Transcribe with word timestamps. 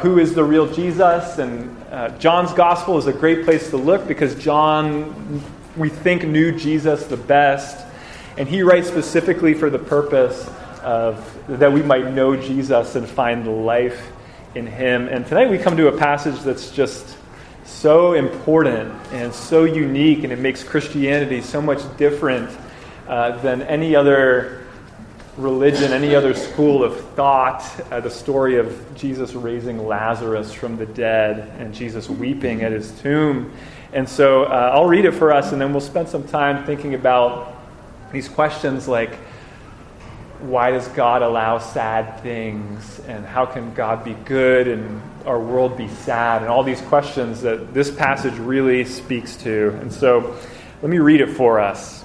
who 0.00 0.18
is 0.18 0.34
the 0.34 0.44
real 0.44 0.66
Jesus. 0.72 1.38
And 1.38 1.76
uh, 1.90 2.08
John's 2.18 2.52
gospel 2.52 2.96
is 2.98 3.06
a 3.06 3.12
great 3.12 3.44
place 3.44 3.70
to 3.70 3.76
look 3.76 4.08
because 4.08 4.34
John, 4.34 5.42
we 5.76 5.88
think, 5.88 6.24
knew 6.24 6.52
Jesus 6.52 7.06
the 7.06 7.16
best. 7.16 7.86
And 8.36 8.48
he 8.48 8.62
writes 8.62 8.88
specifically 8.88 9.54
for 9.54 9.68
the 9.68 9.78
purpose 9.78 10.50
of 10.82 11.36
that 11.48 11.72
we 11.72 11.82
might 11.82 12.12
know 12.12 12.36
Jesus 12.36 12.96
and 12.96 13.06
find 13.06 13.64
life 13.66 14.10
in 14.54 14.66
him. 14.66 15.08
And 15.08 15.26
tonight 15.26 15.50
we 15.50 15.58
come 15.58 15.76
to 15.76 15.88
a 15.88 15.96
passage 15.96 16.40
that's 16.40 16.70
just 16.70 17.16
so 17.64 18.14
important 18.14 18.92
and 19.12 19.32
so 19.32 19.64
unique, 19.64 20.24
and 20.24 20.32
it 20.32 20.38
makes 20.38 20.64
Christianity 20.64 21.40
so 21.40 21.60
much 21.60 21.80
different 21.96 22.50
uh, 23.06 23.36
than 23.42 23.62
any 23.62 23.94
other 23.94 24.59
religion, 25.40 25.92
any 25.92 26.14
other 26.14 26.34
school 26.34 26.84
of 26.84 27.00
thought, 27.10 27.62
uh, 27.90 28.00
the 28.00 28.10
story 28.10 28.56
of 28.56 28.94
Jesus 28.94 29.34
raising 29.34 29.86
Lazarus 29.86 30.52
from 30.52 30.76
the 30.76 30.86
dead 30.86 31.52
and 31.58 31.74
Jesus 31.74 32.08
weeping 32.08 32.62
at 32.62 32.72
his 32.72 32.90
tomb. 33.00 33.52
And 33.92 34.08
so 34.08 34.44
uh, 34.44 34.72
I'll 34.74 34.86
read 34.86 35.04
it 35.04 35.12
for 35.12 35.32
us, 35.32 35.52
and 35.52 35.60
then 35.60 35.72
we'll 35.72 35.80
spend 35.80 36.08
some 36.08 36.26
time 36.28 36.64
thinking 36.64 36.94
about 36.94 37.56
these 38.12 38.28
questions 38.28 38.86
like 38.86 39.16
why 40.40 40.70
does 40.70 40.88
God 40.88 41.22
allow 41.22 41.58
sad 41.58 42.20
things? 42.22 43.00
And 43.06 43.26
how 43.26 43.44
can 43.44 43.74
God 43.74 44.04
be 44.04 44.14
good 44.24 44.68
and 44.68 45.02
our 45.26 45.38
world 45.38 45.76
be 45.76 45.88
sad? 45.88 46.42
And 46.42 46.50
all 46.50 46.62
these 46.62 46.80
questions 46.82 47.42
that 47.42 47.74
this 47.74 47.90
passage 47.90 48.34
really 48.38 48.84
speaks 48.84 49.36
to. 49.38 49.76
And 49.80 49.92
so 49.92 50.36
let 50.80 50.90
me 50.90 50.98
read 50.98 51.20
it 51.20 51.28
for 51.28 51.60
us. 51.60 52.04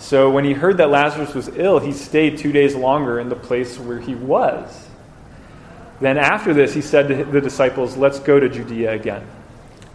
So 0.00 0.30
when 0.30 0.44
he 0.44 0.54
heard 0.54 0.78
that 0.78 0.88
Lazarus 0.88 1.34
was 1.34 1.48
ill, 1.48 1.78
he 1.78 1.92
stayed 1.92 2.38
two 2.38 2.52
days 2.52 2.74
longer 2.74 3.20
in 3.20 3.28
the 3.28 3.36
place 3.36 3.78
where 3.78 4.00
he 4.00 4.14
was. 4.14 4.88
Then 6.00 6.16
after 6.16 6.54
this, 6.54 6.72
he 6.72 6.80
said 6.80 7.08
to 7.08 7.24
the 7.24 7.40
disciples, 7.40 7.98
Let's 7.98 8.18
go 8.18 8.40
to 8.40 8.48
Judea 8.48 8.92
again. 8.92 9.24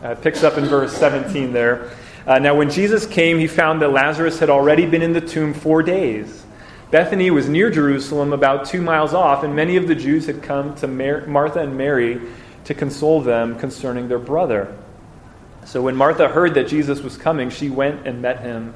Uh, 0.03 0.09
it 0.09 0.21
picks 0.21 0.43
up 0.43 0.59
in 0.59 0.65
verse 0.65 0.95
17 0.95 1.51
there. 1.51 1.89
Uh, 2.27 2.37
now, 2.37 2.53
when 2.53 2.69
Jesus 2.69 3.07
came, 3.07 3.39
he 3.39 3.47
found 3.47 3.81
that 3.81 3.89
Lazarus 3.89 4.37
had 4.37 4.51
already 4.51 4.85
been 4.85 5.01
in 5.01 5.11
the 5.11 5.21
tomb 5.21 5.55
four 5.55 5.81
days. 5.81 6.45
Bethany 6.91 7.31
was 7.31 7.49
near 7.49 7.71
Jerusalem, 7.71 8.31
about 8.31 8.65
two 8.65 8.81
miles 8.81 9.15
off, 9.15 9.43
and 9.43 9.55
many 9.55 9.75
of 9.75 9.87
the 9.87 9.95
Jews 9.95 10.27
had 10.27 10.43
come 10.43 10.75
to 10.75 10.87
Mar- 10.87 11.25
Martha 11.25 11.61
and 11.61 11.75
Mary 11.75 12.21
to 12.65 12.75
console 12.75 13.21
them 13.21 13.57
concerning 13.57 14.07
their 14.07 14.19
brother. 14.19 14.77
So 15.65 15.81
when 15.81 15.95
Martha 15.95 16.27
heard 16.27 16.53
that 16.53 16.67
Jesus 16.67 17.01
was 17.01 17.17
coming, 17.17 17.49
she 17.49 17.71
went 17.71 18.05
and 18.05 18.21
met 18.21 18.41
him 18.41 18.75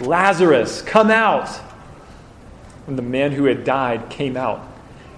Lazarus, 0.00 0.82
come 0.82 1.10
out! 1.10 1.48
And 2.86 2.96
the 2.98 3.02
man 3.02 3.32
who 3.32 3.44
had 3.44 3.64
died 3.64 4.10
came 4.10 4.36
out, 4.36 4.66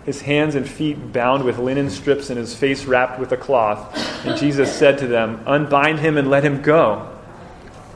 his 0.05 0.21
hands 0.23 0.55
and 0.55 0.69
feet 0.69 1.13
bound 1.13 1.45
with 1.45 1.59
linen 1.59 1.89
strips 1.89 2.29
and 2.29 2.39
his 2.39 2.55
face 2.55 2.85
wrapped 2.85 3.21
with 3.21 3.33
a 3.33 3.37
cloth. 3.37 3.97
And 4.27 4.39
Jesus 4.39 4.75
said 4.75 4.99
to 4.99 5.07
them, 5.07 5.43
Unbind 5.47 6.01
him 6.01 6.17
and 6.17 6.29
let 6.29 6.45
him 6.45 6.61
go. 6.61 7.09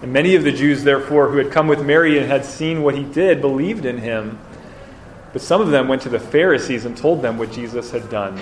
And 0.02 0.12
many 0.12 0.34
of 0.34 0.44
the 0.44 0.52
Jews, 0.52 0.84
therefore, 0.84 1.28
who 1.28 1.38
had 1.38 1.50
come 1.50 1.66
with 1.66 1.84
Mary 1.84 2.18
and 2.18 2.26
had 2.26 2.44
seen 2.44 2.82
what 2.82 2.94
he 2.94 3.02
did, 3.02 3.40
believed 3.40 3.86
in 3.86 3.98
him. 3.98 4.38
But 5.32 5.42
some 5.42 5.60
of 5.60 5.70
them 5.70 5.88
went 5.88 6.02
to 6.02 6.08
the 6.08 6.20
Pharisees 6.20 6.84
and 6.84 6.96
told 6.96 7.22
them 7.22 7.38
what 7.38 7.50
Jesus 7.50 7.90
had 7.90 8.08
done. 8.08 8.40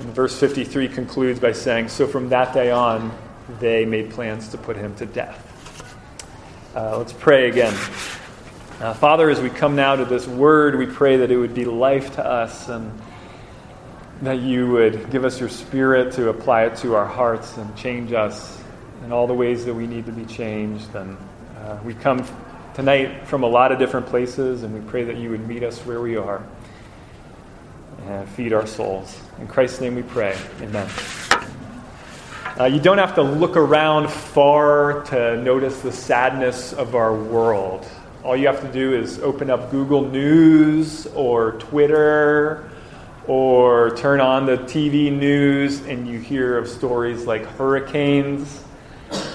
And 0.00 0.08
verse 0.14 0.38
53 0.38 0.88
concludes 0.88 1.40
by 1.40 1.52
saying, 1.52 1.88
So 1.88 2.06
from 2.06 2.28
that 2.30 2.54
day 2.54 2.70
on, 2.70 3.16
they 3.60 3.84
made 3.84 4.10
plans 4.10 4.48
to 4.48 4.58
put 4.58 4.76
him 4.76 4.94
to 4.96 5.06
death. 5.06 5.47
Uh, 6.78 6.96
let's 6.96 7.12
pray 7.12 7.48
again. 7.48 7.74
Uh, 8.78 8.94
Father, 8.94 9.28
as 9.30 9.40
we 9.40 9.50
come 9.50 9.74
now 9.74 9.96
to 9.96 10.04
this 10.04 10.28
word, 10.28 10.78
we 10.78 10.86
pray 10.86 11.16
that 11.16 11.28
it 11.28 11.36
would 11.36 11.52
be 11.52 11.64
life 11.64 12.14
to 12.14 12.24
us 12.24 12.68
and 12.68 12.96
that 14.22 14.38
you 14.38 14.70
would 14.70 15.10
give 15.10 15.24
us 15.24 15.40
your 15.40 15.48
spirit 15.48 16.12
to 16.12 16.28
apply 16.28 16.66
it 16.66 16.76
to 16.76 16.94
our 16.94 17.04
hearts 17.04 17.56
and 17.56 17.76
change 17.76 18.12
us 18.12 18.62
in 19.04 19.10
all 19.10 19.26
the 19.26 19.34
ways 19.34 19.64
that 19.64 19.74
we 19.74 19.88
need 19.88 20.06
to 20.06 20.12
be 20.12 20.24
changed. 20.24 20.94
And 20.94 21.16
uh, 21.56 21.80
we 21.84 21.94
come 21.94 22.24
tonight 22.74 23.26
from 23.26 23.42
a 23.42 23.48
lot 23.48 23.72
of 23.72 23.80
different 23.80 24.06
places, 24.06 24.62
and 24.62 24.72
we 24.72 24.88
pray 24.88 25.02
that 25.02 25.16
you 25.16 25.30
would 25.30 25.48
meet 25.48 25.64
us 25.64 25.80
where 25.80 26.00
we 26.00 26.16
are 26.16 26.46
and 28.06 28.28
feed 28.28 28.52
our 28.52 28.68
souls. 28.68 29.20
In 29.40 29.48
Christ's 29.48 29.80
name 29.80 29.96
we 29.96 30.04
pray. 30.04 30.38
Amen. 30.60 30.88
Uh, 32.56 32.64
you 32.64 32.80
don't 32.80 32.98
have 32.98 33.14
to 33.14 33.22
look 33.22 33.56
around 33.56 34.10
far 34.10 35.02
to 35.04 35.36
notice 35.42 35.80
the 35.80 35.92
sadness 35.92 36.72
of 36.72 36.94
our 36.94 37.14
world. 37.14 37.86
All 38.24 38.36
you 38.36 38.46
have 38.46 38.60
to 38.62 38.72
do 38.72 38.94
is 38.94 39.20
open 39.20 39.50
up 39.50 39.70
Google 39.70 40.08
News 40.08 41.06
or 41.08 41.52
Twitter 41.52 42.68
or 43.26 43.94
turn 43.96 44.20
on 44.20 44.46
the 44.46 44.56
TV 44.56 45.16
news 45.16 45.80
and 45.82 46.08
you 46.08 46.18
hear 46.18 46.56
of 46.56 46.68
stories 46.68 47.26
like 47.26 47.44
hurricanes 47.44 48.64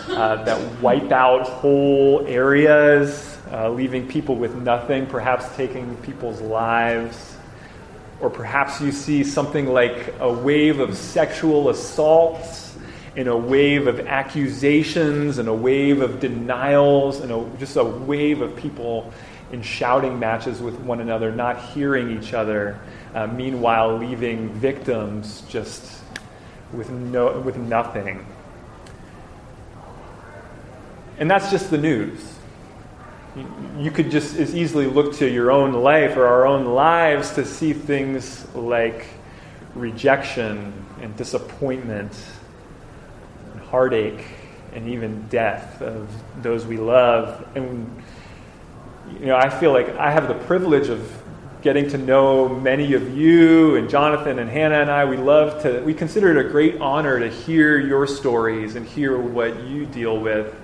uh, 0.10 0.44
that 0.44 0.82
wipe 0.82 1.12
out 1.12 1.48
whole 1.48 2.26
areas, 2.28 3.38
uh, 3.52 3.70
leaving 3.70 4.08
people 4.08 4.36
with 4.36 4.56
nothing, 4.56 5.06
perhaps 5.06 5.46
taking 5.56 5.96
people's 5.98 6.42
lives. 6.42 7.38
Or 8.20 8.30
perhaps 8.30 8.82
you 8.82 8.92
see 8.92 9.24
something 9.24 9.68
like 9.68 10.14
a 10.20 10.32
wave 10.32 10.80
of 10.80 10.98
sexual 10.98 11.70
assaults 11.70 12.63
and 13.16 13.28
a 13.28 13.38
wave 13.38 13.88
of 13.88 14.00
accusations 14.02 15.38
and 15.38 15.48
a 15.48 15.54
wave 15.54 16.02
of 16.02 16.20
denials 16.20 17.20
and 17.20 17.32
a, 17.32 17.58
just 17.60 17.76
a 17.76 17.84
wave 17.84 18.42
of 18.42 18.56
people 18.56 19.14
in 19.52 19.62
shouting 19.62 20.18
matches 20.18 20.62
with 20.62 20.80
one 20.80 21.00
another, 21.00 21.32
not 21.32 21.62
hearing 21.62 22.18
each 22.18 22.34
other, 22.34 22.80
uh, 23.14 23.28
meanwhile 23.28 23.98
leaving 23.98 24.50
victims 24.50 25.44
just 25.48 26.02
with, 26.72 26.90
no, 26.90 27.40
with 27.40 27.56
nothing. 27.58 28.26
And 31.20 31.30
that's 31.30 31.52
just 31.52 31.70
the 31.70 31.78
news. 31.78 32.34
You 33.78 33.92
could 33.92 34.10
just 34.10 34.36
as 34.38 34.56
easily 34.56 34.88
look 34.88 35.16
to 35.18 35.30
your 35.30 35.52
own 35.52 35.74
life 35.74 36.18
or 36.18 36.26
our 36.26 36.48
own 36.48 36.66
lives 36.66 37.32
to 37.32 37.46
see 37.46 37.74
things 37.74 38.48
like 38.56 39.06
rejection 39.76 40.74
and 41.02 41.16
disappointment 41.16 42.14
heartache 43.74 44.24
and 44.74 44.88
even 44.88 45.28
death 45.30 45.82
of 45.82 46.08
those 46.44 46.64
we 46.64 46.78
love. 46.78 47.44
And 47.56 48.04
you 49.20 49.26
know, 49.26 49.36
I 49.36 49.50
feel 49.50 49.74
like 49.74 49.90
I 49.98 50.12
have 50.12 50.28
the 50.28 50.36
privilege 50.36 50.90
of 50.90 51.02
getting 51.64 51.90
to 51.90 51.98
know 51.98 52.48
many 52.48 52.94
of 52.94 53.18
you 53.18 53.76
and 53.78 53.90
Jonathan 53.90 54.38
and 54.38 54.48
Hannah 54.48 54.76
and 54.76 54.92
I. 54.92 55.06
We 55.06 55.18
love 55.18 55.64
to, 55.64 55.82
we 55.82 55.96
consider 55.96 56.38
it 56.38 56.46
a 56.46 56.48
great 56.48 56.80
honor 56.82 57.20
to 57.20 57.30
hear 57.32 57.80
your 57.80 58.06
stories 58.06 58.76
and 58.76 58.86
hear 58.86 59.18
what 59.18 59.64
you 59.64 59.88
deal 59.88 60.20
with 60.20 60.56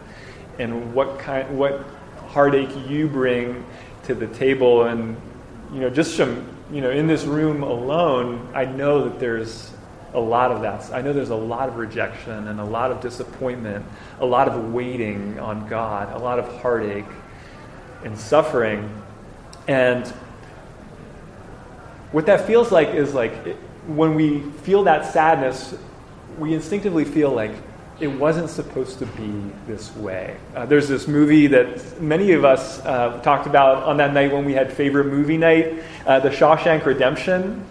and 0.59 0.93
what 0.93 1.17
kind, 1.17 1.57
what 1.57 1.83
heartache 2.27 2.69
you 2.87 3.07
bring 3.07 3.65
to 4.03 4.13
the 4.13 4.27
table. 4.27 4.83
And, 4.83 5.19
you 5.73 5.79
know, 5.79 5.89
just 5.89 6.15
from, 6.15 6.47
you 6.71 6.81
know, 6.81 6.91
in 6.91 7.07
this 7.07 7.23
room 7.23 7.63
alone, 7.63 8.51
I 8.53 8.65
know 8.65 9.09
that 9.09 9.19
there's 9.19 9.71
a 10.13 10.19
lot 10.19 10.51
of 10.51 10.61
that. 10.61 10.91
I 10.93 11.01
know 11.01 11.13
there's 11.13 11.29
a 11.29 11.35
lot 11.35 11.69
of 11.69 11.77
rejection 11.77 12.47
and 12.47 12.59
a 12.59 12.63
lot 12.63 12.91
of 12.91 13.01
disappointment, 13.01 13.85
a 14.19 14.25
lot 14.25 14.47
of 14.47 14.73
waiting 14.73 15.39
on 15.39 15.67
God, 15.67 16.13
a 16.13 16.17
lot 16.17 16.39
of 16.39 16.61
heartache 16.61 17.05
and 18.03 18.17
suffering. 18.17 18.89
And 19.67 20.07
what 22.11 22.25
that 22.25 22.47
feels 22.47 22.71
like 22.71 22.89
is 22.89 23.13
like 23.13 23.33
it, 23.45 23.55
when 23.87 24.15
we 24.15 24.41
feel 24.63 24.83
that 24.83 25.11
sadness, 25.13 25.75
we 26.37 26.53
instinctively 26.53 27.05
feel 27.05 27.31
like 27.31 27.51
it 27.99 28.07
wasn't 28.07 28.49
supposed 28.49 28.97
to 28.99 29.05
be 29.05 29.51
this 29.67 29.93
way. 29.97 30.37
Uh, 30.55 30.65
there's 30.65 30.87
this 30.87 31.07
movie 31.07 31.47
that 31.47 32.01
many 32.01 32.31
of 32.31 32.45
us 32.45 32.79
uh, 32.85 33.19
talked 33.21 33.45
about 33.45 33.83
on 33.83 33.97
that 33.97 34.13
night 34.13 34.31
when 34.31 34.45
we 34.45 34.53
had 34.53 34.71
favorite 34.71 35.07
movie 35.07 35.37
night, 35.37 35.83
uh, 36.05 36.19
The 36.19 36.29
Shawshank 36.29 36.85
Redemption. 36.85 37.65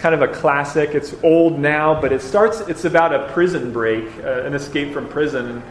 Kind 0.00 0.14
of 0.14 0.22
a 0.22 0.28
classic. 0.28 0.94
It's 0.94 1.14
old 1.22 1.58
now, 1.58 2.00
but 2.00 2.10
it 2.10 2.22
starts. 2.22 2.60
It's 2.60 2.86
about 2.86 3.12
a 3.14 3.30
prison 3.34 3.70
break, 3.70 4.06
uh, 4.24 4.44
an 4.44 4.54
escape 4.54 4.94
from 4.94 5.06
prison. 5.08 5.46
And 5.46 5.62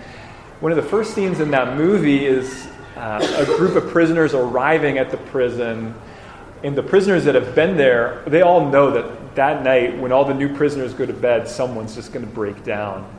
one 0.60 0.72
of 0.72 0.76
the 0.76 0.88
first 0.88 1.16
scenes 1.16 1.40
in 1.40 1.50
that 1.50 1.76
movie 1.76 2.28
is 2.28 2.68
uh, 2.96 3.26
a 3.40 3.46
group 3.58 3.76
of 3.76 3.90
prisoners 3.90 4.36
arriving 4.36 5.00
at 5.00 5.10
the 5.10 5.18
prison, 5.18 5.96
and 6.64 6.78
the 6.78 6.84
prisoners 6.84 7.26
that 7.26 7.34
have 7.34 7.56
been 7.56 7.76
there, 7.76 8.22
they 8.28 8.44
all 8.44 8.70
know 8.70 8.92
that 8.92 9.34
that 9.34 9.64
night, 9.64 9.98
when 9.98 10.12
all 10.12 10.26
the 10.26 10.34
new 10.36 10.56
prisoners 10.56 10.94
go 10.94 11.08
to 11.08 11.14
bed, 11.14 11.48
someone's 11.48 11.96
just 11.96 12.14
going 12.14 12.24
to 12.24 12.32
break 12.32 12.64
down. 12.64 13.12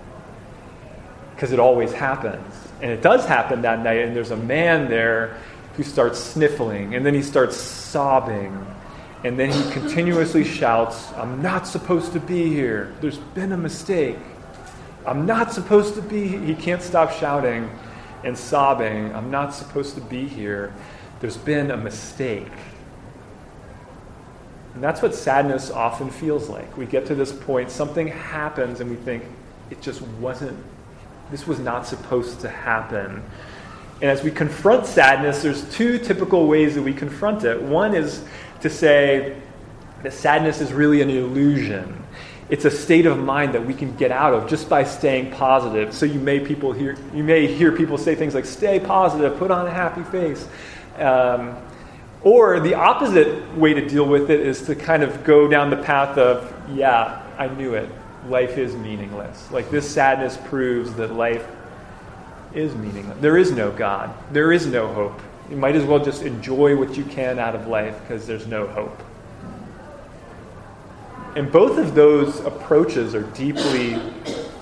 Because 1.34 1.50
it 1.50 1.58
always 1.58 1.92
happens. 1.92 2.54
And 2.82 2.92
it 2.92 3.02
does 3.02 3.26
happen 3.26 3.62
that 3.62 3.82
night, 3.82 3.98
and 3.98 4.14
there's 4.14 4.30
a 4.30 4.36
man 4.36 4.88
there 4.88 5.38
who 5.74 5.82
starts 5.82 6.20
sniffling, 6.20 6.94
and 6.94 7.04
then 7.04 7.14
he 7.14 7.22
starts 7.22 7.56
sobbing, 7.56 8.64
and 9.25 9.38
then 9.38 9.50
he 9.50 9.70
continuously 9.70 10.44
shouts, 10.44 11.12
I'm 11.12 11.43
not 11.43 11.67
supposed 11.67 12.12
to 12.12 12.20
be 12.20 12.49
here. 12.49 12.94
There's 13.00 13.19
been 13.19 13.52
a 13.52 13.56
mistake. 13.56 14.17
I'm 15.06 15.26
not 15.26 15.52
supposed 15.52 15.94
to 15.94 16.02
be 16.02 16.28
He 16.28 16.55
can't 16.55 16.82
stop 16.82 17.11
shouting 17.12 17.70
and 18.25 18.37
sobbing, 18.37 19.14
I'm 19.14 19.31
not 19.31 19.55
supposed 19.55 19.94
to 19.94 20.00
be 20.00 20.26
here. 20.26 20.72
There's 21.20 21.37
been 21.37 21.70
a 21.70 21.76
mistake. 21.76 22.52
And 24.75 24.82
that's 24.82 25.02
what 25.02 25.14
sadness 25.14 25.70
often 25.70 26.11
feels 26.11 26.49
like. 26.49 26.76
We 26.76 26.87
get 26.87 27.06
to 27.06 27.14
this 27.14 27.32
point, 27.32 27.70
something 27.70 28.06
happens, 28.06 28.81
and 28.81 28.90
we 28.90 28.96
think, 28.96 29.25
it 29.70 29.81
just 29.81 30.02
wasn't, 30.02 30.58
this 31.31 31.46
was 31.46 31.58
not 31.58 31.87
supposed 31.87 32.40
to 32.40 32.49
happen. 32.49 33.23
And 34.02 34.11
as 34.11 34.23
we 34.23 34.31
confront 34.31 34.87
sadness, 34.87 35.43
there's 35.43 35.69
two 35.75 35.99
typical 35.99 36.47
ways 36.47 36.75
that 36.75 36.82
we 36.82 36.94
confront 36.94 37.44
it. 37.44 37.61
One 37.61 37.94
is 37.94 38.25
to 38.62 38.70
say 38.70 39.37
that 40.02 40.12
sadness 40.12 40.61
is 40.61 40.73
really 40.73 41.02
an 41.02 41.11
illusion 41.11 42.00
it's 42.50 42.64
a 42.64 42.71
state 42.71 43.07
of 43.07 43.16
mind 43.19 43.54
that 43.54 43.64
we 43.64 43.73
can 43.73 43.95
get 43.95 44.11
out 44.11 44.35
of 44.35 44.49
just 44.49 44.69
by 44.69 44.83
staying 44.83 45.30
positive. 45.30 45.95
So 45.95 46.04
you 46.04 46.19
may 46.19 46.40
people 46.40 46.73
hear 46.73 46.97
you 47.14 47.23
may 47.23 47.47
hear 47.47 47.71
people 47.73 47.97
say 47.97 48.16
things 48.16 48.35
like 48.35 48.45
"stay 48.45 48.80
positive," 48.80 49.38
"put 49.38 49.52
on 49.52 49.66
a 49.66 49.71
happy 49.71 50.02
face," 50.02 50.47
um, 50.99 51.57
or 52.23 52.59
the 52.59 52.75
opposite 52.75 53.57
way 53.57 53.73
to 53.73 53.88
deal 53.88 54.04
with 54.04 54.30
it 54.30 54.40
is 54.40 54.62
to 54.62 54.75
kind 54.75 55.04
of 55.04 55.23
go 55.23 55.47
down 55.47 55.71
the 55.71 55.76
path 55.76 56.19
of 56.19 56.52
"yeah, 56.75 57.23
I 57.38 57.47
knew 57.47 57.75
it. 57.75 57.88
Life 58.28 58.59
is 58.59 58.75
meaningless." 58.75 59.50
Like 59.52 59.71
this 59.71 59.88
sadness 59.88 60.37
proves 60.47 60.92
that 60.95 61.14
life 61.14 61.47
is 62.54 62.75
meaningless. 62.75 63.19
There 63.21 63.37
is 63.37 63.52
no 63.52 63.71
God. 63.71 64.12
There 64.33 64.52
is 64.52 64.66
no 64.66 64.92
hope. 64.92 65.21
You 65.50 65.57
might 65.57 65.76
as 65.76 65.85
well 65.85 66.04
just 66.04 66.23
enjoy 66.23 66.76
what 66.76 66.97
you 66.97 67.04
can 67.04 67.38
out 67.38 67.54
of 67.54 67.66
life 67.66 68.00
because 68.02 68.26
there's 68.26 68.47
no 68.47 68.66
hope. 68.69 69.02
And 71.37 71.50
both 71.50 71.78
of 71.78 71.95
those 71.95 72.40
approaches 72.40 73.14
are 73.14 73.23
deeply 73.23 73.99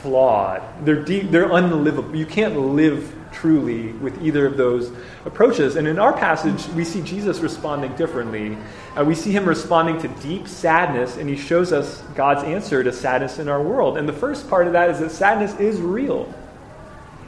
flawed. 0.00 0.62
They're, 0.84 1.02
deep, 1.02 1.30
they're 1.30 1.50
unlivable. 1.50 2.14
You 2.14 2.26
can't 2.26 2.58
live 2.58 3.14
truly 3.32 3.92
with 3.92 4.22
either 4.22 4.46
of 4.46 4.56
those 4.56 4.92
approaches. 5.24 5.76
And 5.76 5.86
in 5.86 5.98
our 5.98 6.12
passage, 6.12 6.66
we 6.74 6.84
see 6.84 7.02
Jesus 7.02 7.40
responding 7.40 7.94
differently. 7.96 8.56
Uh, 8.96 9.04
we 9.04 9.14
see 9.14 9.30
him 9.30 9.46
responding 9.46 9.98
to 10.00 10.08
deep 10.22 10.48
sadness, 10.48 11.16
and 11.16 11.28
he 11.28 11.36
shows 11.36 11.72
us 11.72 12.02
God's 12.14 12.44
answer 12.44 12.82
to 12.82 12.92
sadness 12.92 13.38
in 13.38 13.48
our 13.48 13.62
world. 13.62 13.96
And 13.96 14.08
the 14.08 14.12
first 14.12 14.48
part 14.48 14.66
of 14.66 14.72
that 14.72 14.90
is 14.90 14.98
that 15.00 15.10
sadness 15.10 15.54
is 15.60 15.80
real. 15.80 16.32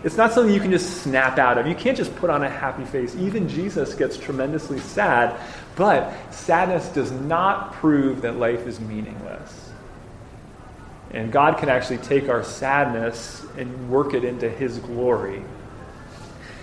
It's 0.03 0.17
not 0.17 0.33
something 0.33 0.55
you 0.55 0.61
can 0.61 0.71
just 0.71 1.03
snap 1.03 1.39
out 1.39 1.59
of. 1.59 1.67
You 1.67 1.75
can't 1.75 1.97
just 1.97 2.15
put 2.17 2.31
on 2.31 2.43
a 2.43 2.49
happy 2.49 2.85
face. 2.85 3.15
Even 3.17 3.49
Jesus 3.49 3.95
gets 3.95 4.17
tremendously 4.17 4.79
sad, 4.79 5.39
but 5.77 6.15
sadness 6.33 6.89
does 6.89 7.11
not 7.11 7.75
prove 7.75 8.23
that 8.23 8.37
life 8.37 8.67
is 8.67 8.81
meaningless. 8.81 9.71
And 11.11 11.31
God 11.31 11.59
can 11.59 11.69
actually 11.69 11.99
take 11.99 12.29
our 12.29 12.43
sadness 12.43 13.45
and 13.59 13.91
work 13.91 14.15
it 14.15 14.25
into 14.25 14.49
His 14.49 14.79
glory. 14.79 15.43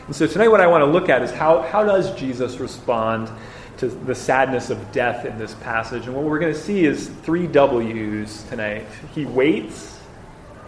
And 0.07 0.15
so 0.15 0.25
tonight, 0.25 0.47
what 0.47 0.61
I 0.61 0.67
want 0.67 0.83
to 0.83 0.85
look 0.85 1.09
at 1.09 1.21
is 1.21 1.31
how, 1.31 1.61
how 1.61 1.83
does 1.83 2.17
Jesus 2.17 2.59
respond 2.59 3.29
to 3.77 3.87
the 3.87 4.15
sadness 4.15 4.69
of 4.69 4.91
death 4.91 5.25
in 5.25 5.37
this 5.37 5.53
passage? 5.55 6.07
And 6.07 6.15
what 6.15 6.23
we're 6.23 6.39
going 6.39 6.53
to 6.53 6.59
see 6.59 6.85
is 6.85 7.09
three 7.23 7.45
W's 7.45 8.43
tonight. 8.43 8.87
He 9.13 9.25
waits. 9.25 9.99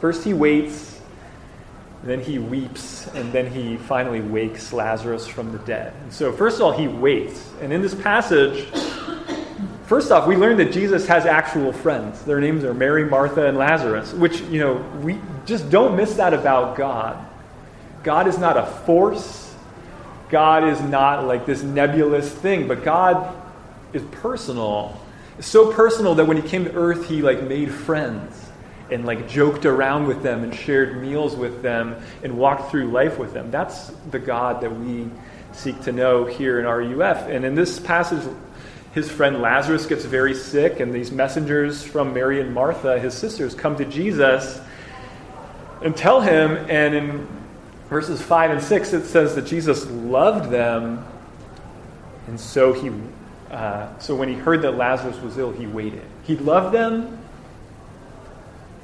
First, 0.01 0.23
he 0.25 0.33
waits. 0.33 0.98
Then 2.03 2.21
he 2.21 2.39
weeps, 2.39 3.07
and 3.07 3.31
then 3.33 3.51
he 3.51 3.75
finally 3.75 4.21
wakes 4.21 4.71
Lazarus 4.71 5.27
from 5.27 5.51
the 5.51 5.57
dead. 5.59 5.93
And 6.03 6.13
so, 6.13 6.31
first 6.31 6.57
of 6.57 6.61
all, 6.61 6.71
he 6.71 6.87
waits. 6.87 7.49
And 7.61 7.73
in 7.73 7.81
this 7.81 7.93
passage, 7.93 8.67
first 9.85 10.09
off, 10.11 10.25
we 10.25 10.37
learn 10.37 10.57
that 10.57 10.71
Jesus 10.71 11.05
has 11.07 11.25
actual 11.25 11.73
friends. 11.73 12.21
Their 12.23 12.39
names 12.39 12.63
are 12.63 12.73
Mary, 12.73 13.03
Martha, 13.03 13.47
and 13.47 13.57
Lazarus, 13.57 14.13
which, 14.13 14.39
you 14.41 14.61
know, 14.61 14.75
we 15.01 15.19
just 15.45 15.69
don't 15.69 15.97
miss 15.97 16.15
that 16.15 16.33
about 16.33 16.77
God. 16.77 17.25
God 18.03 18.27
is 18.27 18.37
not 18.37 18.55
a 18.55 18.65
force, 18.65 19.53
God 20.29 20.63
is 20.63 20.79
not 20.79 21.25
like 21.25 21.45
this 21.45 21.63
nebulous 21.63 22.31
thing, 22.31 22.67
but 22.67 22.83
God 22.85 23.35
is 23.91 24.03
personal. 24.11 24.97
It's 25.37 25.47
so 25.47 25.73
personal 25.73 26.15
that 26.15 26.25
when 26.25 26.37
he 26.37 26.47
came 26.47 26.63
to 26.63 26.73
earth, 26.73 27.09
he 27.09 27.21
like 27.21 27.43
made 27.43 27.71
friends 27.71 28.48
and 28.91 29.05
like 29.05 29.29
joked 29.29 29.65
around 29.65 30.07
with 30.07 30.23
them 30.23 30.43
and 30.43 30.53
shared 30.53 31.01
meals 31.01 31.35
with 31.35 31.61
them 31.61 31.95
and 32.23 32.37
walked 32.37 32.71
through 32.71 32.89
life 32.89 33.17
with 33.19 33.33
them. 33.33 33.51
That's 33.51 33.91
the 34.11 34.19
God 34.19 34.61
that 34.61 34.75
we 34.75 35.09
seek 35.51 35.79
to 35.81 35.91
know 35.91 36.25
here 36.25 36.59
in 36.59 36.65
RUF. 36.65 37.27
And 37.27 37.45
in 37.45 37.55
this 37.55 37.79
passage, 37.79 38.23
his 38.93 39.09
friend 39.09 39.41
Lazarus 39.41 39.85
gets 39.85 40.05
very 40.05 40.33
sick, 40.33 40.79
and 40.79 40.93
these 40.93 41.11
messengers 41.11 41.83
from 41.83 42.13
Mary 42.13 42.41
and 42.41 42.53
Martha, 42.53 42.99
his 42.99 43.13
sisters, 43.13 43.53
come 43.53 43.75
to 43.77 43.85
Jesus 43.85 44.59
and 45.83 45.95
tell 45.95 46.21
him. 46.21 46.51
And 46.69 46.95
in 46.95 47.27
verses 47.89 48.21
5 48.21 48.51
and 48.51 48.61
6, 48.61 48.93
it 48.93 49.05
says 49.05 49.35
that 49.35 49.45
Jesus 49.45 49.85
loved 49.87 50.49
them, 50.49 51.05
and 52.27 52.39
so 52.39 52.73
he. 52.73 52.91
Uh, 53.51 53.97
so 53.97 54.15
when 54.15 54.29
he 54.29 54.35
heard 54.35 54.61
that 54.61 54.75
Lazarus 54.77 55.17
was 55.21 55.37
ill, 55.39 55.51
he 55.51 55.65
waited. 55.65 56.03
He 56.23 56.35
loved 56.35 56.73
them, 56.73 57.18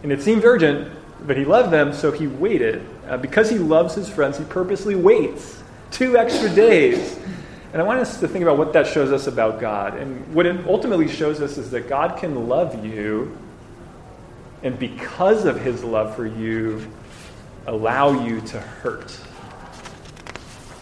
and 0.03 0.11
it 0.11 0.21
seemed 0.21 0.45
urgent, 0.45 0.91
but 1.25 1.37
he 1.37 1.45
loved 1.45 1.71
them, 1.71 1.93
so 1.93 2.11
he 2.11 2.27
waited. 2.27 2.85
Uh, 3.07 3.17
because 3.17 3.49
he 3.49 3.57
loves 3.57 3.95
his 3.95 4.09
friends, 4.09 4.37
he 4.37 4.43
purposely 4.45 4.95
waits 4.95 5.63
two 5.91 6.17
extra 6.17 6.49
days. 6.49 7.17
And 7.73 7.81
I 7.81 7.85
want 7.85 7.99
us 7.99 8.19
to 8.19 8.27
think 8.27 8.43
about 8.43 8.57
what 8.57 8.73
that 8.73 8.87
shows 8.87 9.11
us 9.11 9.27
about 9.27 9.59
God. 9.59 9.97
And 9.97 10.33
what 10.33 10.45
it 10.45 10.65
ultimately 10.65 11.07
shows 11.07 11.41
us 11.41 11.57
is 11.57 11.71
that 11.71 11.89
God 11.89 12.17
can 12.17 12.47
love 12.47 12.85
you, 12.85 13.37
and 14.63 14.79
because 14.79 15.45
of 15.45 15.59
his 15.59 15.83
love 15.83 16.15
for 16.15 16.25
you, 16.25 16.89
allow 17.67 18.23
you 18.25 18.41
to 18.41 18.59
hurt, 18.59 19.11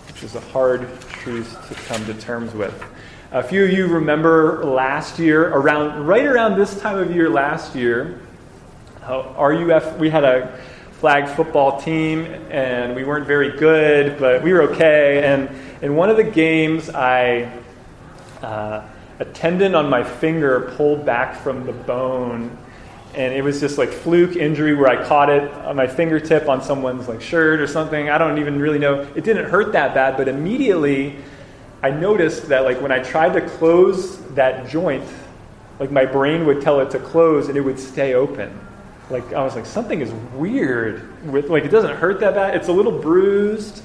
which 0.08 0.24
is 0.24 0.36
a 0.36 0.40
hard 0.40 0.88
truth 1.10 1.68
to 1.70 1.76
come 1.86 2.06
to 2.06 2.14
terms 2.14 2.54
with. 2.54 2.84
A 3.32 3.42
few 3.42 3.64
of 3.66 3.72
you 3.72 3.88
remember 3.88 4.64
last 4.64 5.18
year, 5.18 5.50
around 5.50 6.06
right 6.06 6.26
around 6.26 6.58
this 6.58 6.80
time 6.80 7.00
of 7.00 7.16
year 7.16 7.30
last 7.30 7.76
year, 7.76 8.20
RUF, 9.10 9.98
we 9.98 10.10
had 10.10 10.24
a 10.24 10.58
flag 10.94 11.28
football 11.36 11.82
team, 11.82 12.26
and 12.50 12.96
we 12.96 13.04
weren't 13.04 13.28
very 13.28 13.58
good, 13.58 14.18
but 14.18 14.42
we 14.42 14.54
were 14.54 14.62
okay. 14.62 15.24
And 15.24 15.50
in 15.82 15.96
one 15.96 16.10
of 16.10 16.16
the 16.16 16.24
games, 16.24 16.90
I 16.90 17.52
uh, 18.42 18.88
a 19.20 19.26
tendon 19.26 19.76
on 19.76 19.90
my 19.90 20.04
finger 20.04 20.74
pulled 20.78 21.06
back 21.06 21.36
from 21.36 21.66
the 21.66 21.74
bone, 21.74 22.58
and 23.16 23.34
it 23.34 23.44
was 23.44 23.60
just 23.60 23.78
like 23.78 23.90
fluke 23.90 24.38
injury 24.38 24.76
where 24.76 24.88
I 24.88 25.06
caught 25.06 25.30
it 25.30 25.52
on 25.66 25.76
my 25.76 25.88
fingertip 25.88 26.48
on 26.48 26.64
someone's 26.64 27.08
like 27.10 27.22
shirt 27.22 27.60
or 27.60 27.68
something. 27.68 28.10
I 28.10 28.18
don't 28.18 28.38
even 28.38 28.60
really 28.60 28.80
know. 28.80 29.02
It 29.16 29.26
didn't 29.26 29.50
hurt 29.50 29.74
that 29.74 29.94
bad, 29.94 30.16
but 30.16 30.28
immediately 30.28 31.18
I 31.82 31.92
noticed 31.92 32.48
that 32.48 32.64
like 32.64 32.82
when 32.82 32.94
I 32.94 33.00
tried 33.00 33.34
to 33.34 33.42
close 33.42 34.20
that 34.36 34.70
joint, 34.70 35.04
like 35.80 35.92
my 35.92 36.06
brain 36.06 36.46
would 36.46 36.62
tell 36.62 36.80
it 36.80 36.90
to 36.92 37.00
close 37.00 37.50
and 37.50 37.58
it 37.58 37.62
would 37.62 37.78
stay 37.78 38.14
open 38.14 38.58
like 39.10 39.34
I 39.34 39.44
was 39.44 39.56
like 39.56 39.66
something 39.66 40.02
is 40.02 40.12
weird 40.36 41.32
with 41.32 41.50
like 41.50 41.66
it 41.66 41.70
doesn't 41.70 41.96
hurt 41.96 42.20
that 42.22 42.36
bad. 42.36 42.56
It's 42.56 42.68
a 42.68 42.72
little 42.72 42.92
bruised. 42.92 43.84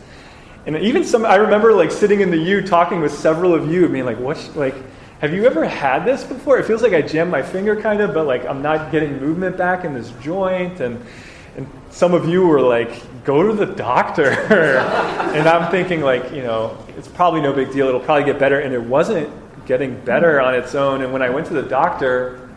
And 0.67 0.77
even 0.77 1.05
some 1.05 1.25
I 1.25 1.37
remember 1.37 1.73
like 1.73 1.91
sitting 1.91 2.21
in 2.21 2.31
the 2.31 2.39
U 2.39 2.63
talking 2.67 3.01
with 3.01 3.13
several 3.13 3.55
of 3.55 3.71
you 3.71 3.89
being 3.89 4.05
like 4.05 4.19
what 4.19 4.39
like 4.55 4.75
have 5.21 5.33
you 5.33 5.47
ever 5.47 5.67
had 5.67 6.05
this 6.05 6.23
before? 6.23 6.59
It 6.59 6.67
feels 6.67 6.83
like 6.83 6.93
I 6.93 7.03
jammed 7.03 7.31
my 7.31 7.43
finger 7.43 7.81
kind 7.81 8.01
of 8.01 8.15
but 8.15 8.27
like 8.27 8.47
I'm 8.47 8.63
not 8.63 8.93
getting 8.93 9.19
movement 9.19 9.57
back 9.57 9.85
in 9.85 9.95
this 9.95 10.11
joint 10.21 10.81
and 10.81 11.05
and 11.57 11.69
some 11.91 12.15
of 12.15 12.29
you 12.29 12.47
were 12.47 12.61
like 12.61 13.25
go 13.25 13.43
to 13.43 13.53
the 13.53 13.67
doctor. 13.67 14.31
and 14.31 15.49
I'm 15.49 15.71
thinking 15.71 16.01
like, 16.01 16.33
you 16.33 16.43
know, 16.43 16.79
it's 16.97 17.09
probably 17.09 17.41
no 17.41 17.53
big 17.53 17.73
deal. 17.73 17.89
It'll 17.89 18.01
probably 18.01 18.25
get 18.25 18.39
better 18.39 18.61
and 18.61 18.73
it 18.73 18.83
wasn't 18.83 19.29
getting 19.67 19.99
better 20.05 20.41
on 20.41 20.55
its 20.55 20.75
own 20.75 21.03
and 21.03 21.13
when 21.13 21.23
I 21.23 21.29
went 21.29 21.47
to 21.49 21.55
the 21.55 21.63
doctor 21.63 22.48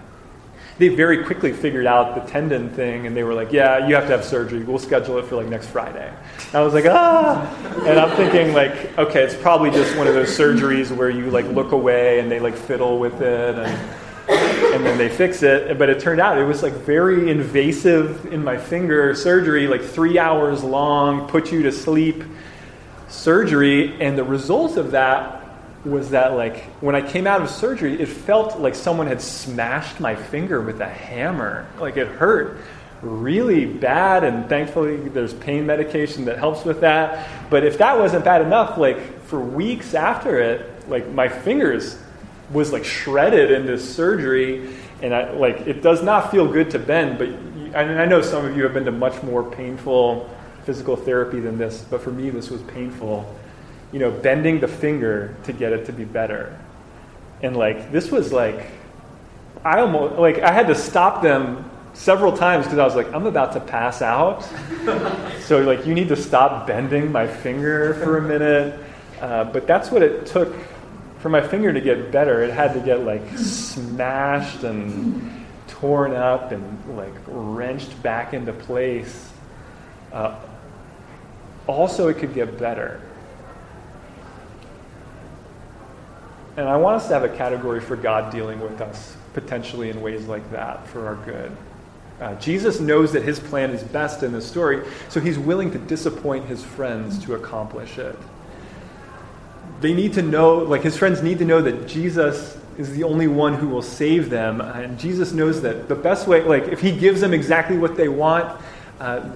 they 0.77 0.87
very 0.89 1.23
quickly 1.23 1.53
figured 1.53 1.85
out 1.85 2.15
the 2.15 2.31
tendon 2.31 2.69
thing 2.71 3.05
and 3.05 3.15
they 3.15 3.23
were 3.23 3.33
like, 3.33 3.51
yeah, 3.51 3.87
you 3.87 3.95
have 3.95 4.05
to 4.05 4.11
have 4.11 4.25
surgery. 4.25 4.63
We'll 4.63 4.79
schedule 4.79 5.17
it 5.19 5.25
for 5.25 5.35
like 5.35 5.47
next 5.47 5.67
Friday. 5.67 6.11
And 6.47 6.55
I 6.55 6.61
was 6.61 6.73
like, 6.73 6.85
ah. 6.87 7.83
And 7.85 7.99
I'm 7.99 8.15
thinking 8.15 8.53
like, 8.53 8.97
okay, 8.97 9.21
it's 9.23 9.35
probably 9.35 9.69
just 9.69 9.95
one 9.97 10.07
of 10.07 10.13
those 10.13 10.29
surgeries 10.29 10.95
where 10.95 11.09
you 11.09 11.29
like 11.29 11.45
look 11.47 11.71
away 11.71 12.19
and 12.19 12.31
they 12.31 12.39
like 12.39 12.55
fiddle 12.55 12.99
with 12.99 13.21
it 13.21 13.57
and 13.57 13.97
and 14.31 14.85
then 14.85 14.97
they 14.97 15.09
fix 15.09 15.43
it. 15.43 15.77
But 15.77 15.89
it 15.89 15.99
turned 15.99 16.21
out 16.21 16.37
it 16.37 16.45
was 16.45 16.63
like 16.63 16.73
very 16.73 17.29
invasive 17.29 18.27
in 18.27 18.43
my 18.43 18.57
finger 18.57 19.13
surgery, 19.13 19.67
like 19.67 19.83
three 19.83 20.17
hours 20.17 20.63
long, 20.63 21.27
put 21.27 21.51
you 21.51 21.63
to 21.63 21.71
sleep 21.71 22.23
surgery. 23.09 24.01
And 24.01 24.17
the 24.17 24.23
result 24.23 24.77
of 24.77 24.91
that 24.91 25.40
was 25.83 26.11
that 26.11 26.33
like 26.33 26.63
when 26.81 26.95
I 26.95 27.01
came 27.01 27.25
out 27.25 27.41
of 27.41 27.49
surgery, 27.49 27.99
it 27.99 28.07
felt 28.07 28.59
like 28.59 28.75
someone 28.75 29.07
had 29.07 29.21
smashed 29.21 29.99
my 29.99 30.15
finger 30.15 30.61
with 30.61 30.79
a 30.81 30.89
hammer. 30.89 31.67
Like 31.79 31.97
it 31.97 32.07
hurt 32.07 32.57
really 33.01 33.65
bad, 33.65 34.23
and 34.23 34.47
thankfully 34.47 34.97
there's 34.97 35.33
pain 35.33 35.65
medication 35.65 36.25
that 36.25 36.37
helps 36.37 36.63
with 36.63 36.81
that. 36.81 37.27
But 37.49 37.63
if 37.63 37.77
that 37.79 37.97
wasn't 37.97 38.23
bad 38.23 38.41
enough, 38.41 38.77
like 38.77 39.21
for 39.23 39.39
weeks 39.39 39.93
after 39.93 40.39
it, 40.39 40.87
like 40.87 41.09
my 41.09 41.27
fingers 41.27 41.97
was 42.51 42.71
like 42.71 42.85
shredded 42.85 43.51
in 43.51 43.65
this 43.65 43.95
surgery, 43.95 44.75
and 45.01 45.13
I 45.13 45.31
like 45.31 45.61
it 45.61 45.81
does 45.81 46.03
not 46.03 46.31
feel 46.31 46.47
good 46.47 46.69
to 46.71 46.79
bend. 46.79 47.17
But 47.17 47.75
I 47.75 48.05
know 48.05 48.21
some 48.21 48.45
of 48.45 48.55
you 48.55 48.63
have 48.63 48.73
been 48.73 48.85
to 48.85 48.91
much 48.91 49.21
more 49.23 49.43
painful 49.43 50.29
physical 50.65 50.95
therapy 50.95 51.39
than 51.39 51.57
this, 51.57 51.83
but 51.89 52.01
for 52.01 52.11
me 52.11 52.29
this 52.29 52.51
was 52.51 52.61
painful 52.63 53.35
you 53.91 53.99
know, 53.99 54.11
bending 54.11 54.59
the 54.59 54.67
finger 54.67 55.35
to 55.43 55.53
get 55.53 55.73
it 55.73 55.85
to 55.85 55.93
be 55.93 56.05
better. 56.05 56.57
And 57.41 57.55
like, 57.57 57.91
this 57.91 58.11
was 58.11 58.31
like, 58.31 58.67
I 59.63 59.79
almost, 59.79 60.15
like, 60.15 60.39
I 60.39 60.51
had 60.51 60.67
to 60.67 60.75
stop 60.75 61.21
them 61.21 61.69
several 61.93 62.35
times 62.35 62.65
because 62.65 62.79
I 62.79 62.85
was 62.85 62.95
like, 62.95 63.11
I'm 63.13 63.25
about 63.25 63.53
to 63.53 63.59
pass 63.59 64.01
out. 64.01 64.41
so, 65.41 65.61
like, 65.61 65.85
you 65.85 65.93
need 65.93 66.07
to 66.09 66.15
stop 66.15 66.65
bending 66.67 67.11
my 67.11 67.27
finger 67.27 67.93
for 67.95 68.17
a 68.17 68.21
minute. 68.21 68.79
Uh, 69.19 69.43
but 69.43 69.67
that's 69.67 69.91
what 69.91 70.01
it 70.01 70.25
took 70.25 70.55
for 71.19 71.29
my 71.29 71.41
finger 71.41 71.71
to 71.71 71.79
get 71.79 72.11
better. 72.11 72.41
It 72.41 72.51
had 72.51 72.73
to 72.73 72.79
get 72.79 73.01
like 73.01 73.37
smashed 73.37 74.63
and 74.63 75.45
torn 75.67 76.13
up 76.13 76.51
and 76.51 76.97
like 76.97 77.13
wrenched 77.27 78.01
back 78.01 78.33
into 78.33 78.51
place. 78.51 79.31
Uh, 80.11 80.35
also, 81.67 82.07
it 82.07 82.17
could 82.17 82.33
get 82.33 82.57
better. 82.57 82.99
And 86.57 86.67
I 86.67 86.75
want 86.77 86.97
us 86.97 87.07
to 87.07 87.13
have 87.13 87.23
a 87.23 87.35
category 87.35 87.79
for 87.79 87.95
God 87.95 88.31
dealing 88.31 88.59
with 88.59 88.81
us, 88.81 89.15
potentially 89.33 89.89
in 89.89 90.01
ways 90.01 90.25
like 90.25 90.49
that 90.51 90.85
for 90.87 91.07
our 91.07 91.15
good. 91.15 91.55
Uh, 92.19 92.35
Jesus 92.35 92.79
knows 92.79 93.11
that 93.13 93.23
his 93.23 93.39
plan 93.39 93.71
is 93.71 93.81
best 93.83 94.21
in 94.21 94.31
this 94.31 94.45
story, 94.45 94.85
so 95.09 95.19
he's 95.19 95.39
willing 95.39 95.71
to 95.71 95.79
disappoint 95.79 96.45
his 96.45 96.63
friends 96.63 97.17
to 97.25 97.33
accomplish 97.35 97.97
it. 97.97 98.15
They 99.79 99.93
need 99.93 100.13
to 100.13 100.21
know, 100.21 100.57
like 100.59 100.83
his 100.83 100.95
friends 100.95 101.23
need 101.23 101.39
to 101.39 101.45
know 101.45 101.61
that 101.61 101.87
Jesus 101.87 102.57
is 102.77 102.91
the 102.95 103.03
only 103.03 103.27
one 103.27 103.55
who 103.55 103.67
will 103.67 103.81
save 103.81 104.29
them. 104.29 104.61
And 104.61 104.99
Jesus 104.99 105.31
knows 105.31 105.61
that 105.61 105.87
the 105.87 105.95
best 105.95 106.27
way, 106.27 106.43
like 106.43 106.63
if 106.65 106.79
he 106.79 106.91
gives 106.91 107.21
them 107.21 107.33
exactly 107.33 107.77
what 107.77 107.95
they 107.95 108.07
want, 108.07 108.61
uh, 109.01 109.27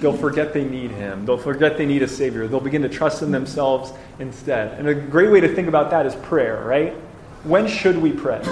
they'll 0.00 0.12
forget 0.12 0.52
they 0.52 0.64
need 0.64 0.90
him. 0.90 1.24
They'll 1.24 1.38
forget 1.38 1.78
they 1.78 1.86
need 1.86 2.02
a 2.02 2.08
Savior. 2.08 2.46
They'll 2.46 2.60
begin 2.60 2.82
to 2.82 2.90
trust 2.90 3.22
in 3.22 3.30
themselves 3.30 3.90
instead. 4.18 4.78
And 4.78 4.86
a 4.86 4.94
great 4.94 5.30
way 5.30 5.40
to 5.40 5.54
think 5.54 5.66
about 5.66 5.90
that 5.92 6.04
is 6.04 6.14
prayer, 6.16 6.62
right? 6.62 6.92
When 7.44 7.66
should 7.66 7.96
we 7.96 8.12
pray? 8.12 8.42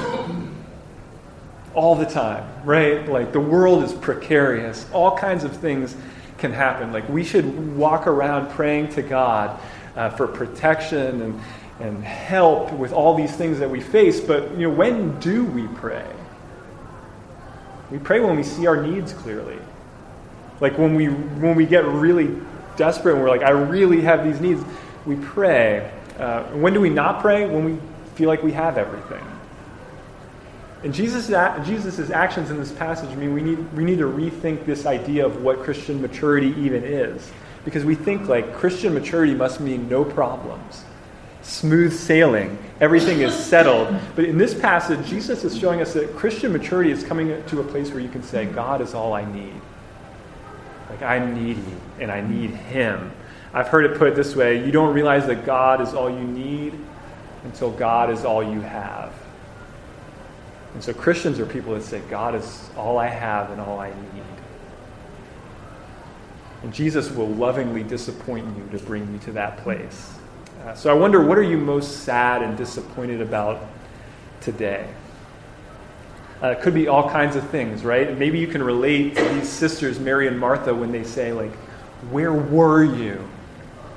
All 1.75 1.95
the 1.95 2.07
time, 2.07 2.49
right? 2.65 3.07
Like 3.07 3.33
the 3.33 3.41
world 3.41 3.85
is 3.85 3.93
precarious. 3.93 4.87
All 4.95 5.15
kinds 5.15 5.45
of 5.45 5.55
things 5.55 5.95
can 6.39 6.55
happen. 6.55 6.91
Like 6.91 7.07
we 7.11 7.23
should 7.23 7.77
walk 7.77 8.07
around 8.07 8.51
praying 8.53 8.89
to 8.95 9.03
God 9.03 9.61
uh, 9.95 10.09
for 10.09 10.27
protection 10.27 11.21
and, 11.21 11.41
and 11.81 12.03
help 12.03 12.73
with 12.73 12.95
all 12.95 13.15
these 13.15 13.37
things 13.37 13.59
that 13.59 13.69
we 13.69 13.83
face. 13.83 14.21
But 14.21 14.53
you 14.53 14.69
know, 14.69 14.75
when 14.75 15.21
do 15.21 15.45
we 15.45 15.67
pray? 15.67 16.11
We 17.91 17.99
pray 17.99 18.21
when 18.21 18.37
we 18.37 18.43
see 18.43 18.67
our 18.67 18.83
needs 18.83 19.13
clearly. 19.13 19.59
Like 20.61 20.77
when 20.79 20.95
we 20.95 21.07
when 21.07 21.55
we 21.55 21.67
get 21.67 21.85
really 21.85 22.37
desperate 22.77 23.15
and 23.15 23.23
we're 23.23 23.31
like, 23.31 23.43
I 23.43 23.51
really 23.51 24.01
have 24.03 24.25
these 24.25 24.41
needs, 24.41 24.63
we 25.07 25.17
pray. 25.17 25.91
Uh, 26.19 26.45
when 26.45 26.75
do 26.75 26.81
we 26.81 26.91
not 26.91 27.21
pray? 27.21 27.47
When 27.47 27.65
we 27.65 27.79
feel 28.15 28.29
like 28.29 28.43
we 28.43 28.53
have 28.53 28.77
everything. 28.77 29.25
And 30.83 30.95
Jesus' 30.95 31.29
Jesus's 31.29 32.11
actions 32.11 32.51
in 32.51 32.59
this 32.59 32.73
passage 32.73 33.11
I 33.11 33.15
mean 33.15 33.35
we 33.35 33.43
need, 33.43 33.73
we 33.75 33.85
need 33.85 33.99
to 33.99 34.07
rethink 34.07 34.65
this 34.65 34.87
idea 34.87 35.27
of 35.27 35.43
what 35.43 35.63
Christian 35.63 36.01
maturity 36.01 36.55
even 36.59 36.85
is. 36.85 37.31
Because 37.65 37.85
we 37.85 37.95
think 37.95 38.29
like 38.29 38.55
Christian 38.55 38.95
maturity 38.95 39.35
must 39.35 39.61
mean 39.61 39.89
no 39.89 40.05
problems, 40.05 40.85
smooth 41.43 41.93
sailing, 41.93 42.57
everything 42.81 43.21
is 43.21 43.35
settled. 43.35 43.95
But 44.17 44.25
in 44.25 44.39
this 44.39 44.55
passage, 44.55 45.07
Jesus 45.07 45.45
is 45.45 45.59
showing 45.59 45.83
us 45.83 45.93
that 45.93 46.17
Christian 46.17 46.53
maturity 46.53 46.91
is 46.91 47.05
coming 47.05 47.45
to 47.45 47.61
a 47.61 47.65
place 47.65 47.91
where 47.91 48.01
you 48.01 48.09
can 48.09 48.23
say, 48.23 48.47
God 48.47 48.81
is 48.81 48.95
all 48.95 49.13
I 49.13 49.31
need. 49.31 49.61
Like 50.91 51.03
I 51.03 51.19
need 51.19 51.57
you 51.57 51.81
and 52.01 52.11
I 52.11 52.21
need 52.21 52.51
Him. 52.51 53.13
I've 53.55 53.69
heard 53.69 53.85
it 53.85 53.99
put 53.99 54.15
this 54.15 54.37
way 54.37 54.65
you 54.65 54.73
don't 54.73 54.95
realize 54.95 55.27
that 55.27 55.47
God 55.47 55.81
is 55.81 55.95
all 55.95 56.11
you 56.11 56.25
need 56.25 56.75
until 57.45 57.71
God 57.71 58.11
is 58.11 58.25
all 58.25 58.43
you 58.43 58.61
have. 58.61 59.13
And 60.75 60.83
so 60.83 60.93
Christians 60.93 61.41
are 61.41 61.47
people 61.47 61.75
that 61.75 61.83
say, 61.83 62.01
God 62.09 62.35
is 62.35 62.71
all 62.77 62.99
I 62.99 63.09
have 63.09 63.51
and 63.51 63.61
all 63.61 63.81
I 63.81 63.89
need. 63.89 64.25
And 66.63 66.73
Jesus 66.73 67.11
will 67.11 67.27
lovingly 67.27 67.83
disappoint 67.83 68.47
you 68.57 68.79
to 68.79 68.85
bring 68.85 69.11
you 69.13 69.19
to 69.21 69.33
that 69.33 69.57
place. 69.59 70.13
Uh, 70.65 70.75
so 70.75 70.91
I 70.91 70.95
wonder, 70.95 71.25
what 71.25 71.39
are 71.39 71.43
you 71.43 71.57
most 71.57 72.05
sad 72.05 72.43
and 72.43 72.57
disappointed 72.57 73.21
about 73.23 73.67
today? 74.41 74.87
Uh, 76.43 76.55
could 76.55 76.73
be 76.73 76.89
all 76.89 77.11
kinds 77.11 77.37
of 77.37 77.47
things, 77.51 77.85
right? 77.85 78.19
Maybe 78.19 78.39
you 78.39 78.47
can 78.47 78.63
relate 78.63 79.15
to 79.17 79.25
these 79.35 79.49
sisters, 79.49 80.01
Mary 80.01 80.27
and 80.27 80.39
Martha, 80.39 80.75
when 80.75 80.91
they 80.91 81.05
say, 81.05 81.35
like, 81.35 81.55
where 82.11 82.33
were 82.33 82.83
you 82.83 83.29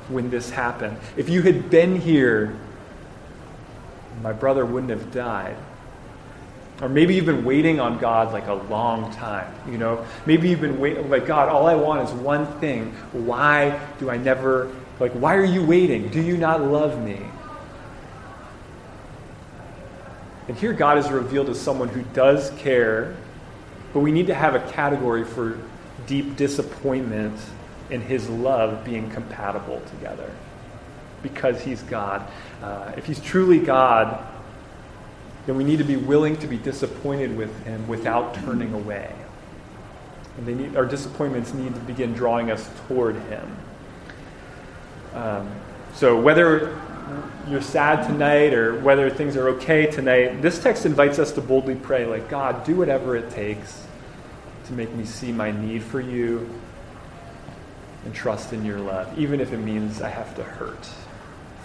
when 0.09 0.29
this 0.29 0.49
happened? 0.49 0.97
If 1.15 1.29
you 1.29 1.41
had 1.41 1.69
been 1.69 1.99
here, 1.99 2.53
my 4.21 4.33
brother 4.33 4.65
wouldn't 4.65 4.89
have 4.89 5.11
died. 5.13 5.55
Or 6.81 6.89
maybe 6.89 7.15
you've 7.15 7.25
been 7.25 7.45
waiting 7.45 7.79
on 7.79 7.97
God 7.97 8.33
like 8.33 8.47
a 8.47 8.55
long 8.55 9.13
time, 9.13 9.53
you 9.71 9.77
know? 9.77 10.05
Maybe 10.25 10.49
you've 10.49 10.59
been 10.59 10.81
waiting, 10.81 11.09
like, 11.09 11.25
God, 11.25 11.47
all 11.47 11.67
I 11.67 11.75
want 11.75 12.09
is 12.09 12.13
one 12.13 12.45
thing. 12.59 12.91
Why 13.13 13.79
do 13.99 14.09
I 14.09 14.17
never, 14.17 14.69
like, 14.99 15.13
why 15.13 15.35
are 15.35 15.45
you 15.45 15.65
waiting? 15.65 16.09
Do 16.09 16.21
you 16.21 16.35
not 16.35 16.61
love 16.61 17.01
me? 17.01 17.21
And 20.47 20.57
here 20.57 20.73
God 20.73 20.97
is 20.97 21.09
revealed 21.09 21.49
as 21.49 21.59
someone 21.59 21.87
who 21.87 22.01
does 22.13 22.51
care, 22.57 23.15
but 23.93 24.01
we 24.01 24.11
need 24.11 24.27
to 24.27 24.33
have 24.33 24.55
a 24.55 24.71
category 24.71 25.23
for 25.23 25.57
deep 26.05 26.35
disappointment 26.35 27.39
in 27.89 28.01
his 28.01 28.27
love 28.29 28.83
being 28.83 29.09
compatible 29.11 29.81
together 29.91 30.29
because 31.21 31.61
he's 31.61 31.81
God. 31.83 32.27
Uh, 32.61 32.91
if 32.97 33.05
he's 33.05 33.19
truly 33.21 33.59
God, 33.59 34.25
then 35.45 35.57
we 35.57 35.63
need 35.63 35.77
to 35.77 35.83
be 35.85 35.95
willing 35.95 36.37
to 36.37 36.47
be 36.47 36.57
disappointed 36.57 37.35
with 37.37 37.63
him 37.63 37.87
without 37.87 38.33
turning 38.35 38.73
away. 38.73 39.13
And 40.37 40.45
they 40.45 40.53
need, 40.53 40.75
our 40.75 40.85
disappointments 40.85 41.53
need 41.53 41.73
to 41.73 41.79
begin 41.81 42.13
drawing 42.13 42.51
us 42.51 42.69
toward 42.87 43.15
him. 43.15 43.57
Um, 45.13 45.51
so 45.93 46.19
whether 46.19 46.79
you're 47.47 47.61
sad 47.61 48.07
tonight 48.07 48.53
or 48.53 48.79
whether 48.79 49.09
things 49.09 49.35
are 49.35 49.49
okay 49.49 49.85
tonight, 49.85 50.41
this 50.41 50.61
text 50.61 50.85
invites 50.85 51.19
us 51.19 51.31
to 51.33 51.41
boldly 51.41 51.75
pray, 51.75 52.05
like, 52.05 52.29
God, 52.29 52.63
do 52.63 52.75
whatever 52.75 53.15
it 53.15 53.29
takes 53.29 53.85
to 54.65 54.73
make 54.73 54.91
me 54.93 55.05
see 55.05 55.31
my 55.31 55.51
need 55.51 55.83
for 55.83 55.99
you 55.99 56.49
and 58.05 58.13
trust 58.13 58.53
in 58.53 58.65
your 58.65 58.79
love, 58.79 59.17
even 59.17 59.39
if 59.39 59.53
it 59.53 59.57
means 59.57 60.01
I 60.01 60.09
have 60.09 60.35
to 60.35 60.43
hurt. 60.43 60.89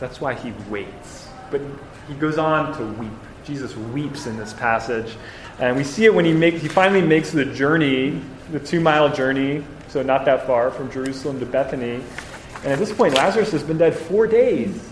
That's 0.01 0.21
why 0.21 0.35
he 0.35 0.53
waits. 0.69 1.29
But 1.51 1.61
he 2.07 2.15
goes 2.15 2.39
on 2.39 2.77
to 2.79 2.85
weep. 3.01 3.11
Jesus 3.45 3.77
weeps 3.77 4.27
in 4.27 4.37
this 4.37 4.53
passage. 4.53 5.17
And 5.59 5.77
we 5.77 5.85
see 5.85 6.05
it 6.05 6.15
when 6.15 6.25
he, 6.25 6.33
make, 6.33 6.55
he 6.55 6.69
finally 6.69 7.03
makes 7.03 7.31
the 7.31 7.45
journey, 7.45 8.21
the 8.53 8.61
two 8.61 8.81
mile 8.81 9.13
journey, 9.13 9.65
so 9.89 10.03
not 10.03 10.25
that 10.27 10.47
far 10.47 10.71
from 10.71 10.91
Jerusalem 10.91 11.41
to 11.41 11.47
Bethany. 11.47 12.03
And 12.63 12.67
at 12.67 12.79
this 12.79 12.93
point, 12.93 13.15
Lazarus 13.15 13.51
has 13.53 13.63
been 13.63 13.79
dead 13.79 13.95
four 13.95 14.27
days. 14.27 14.88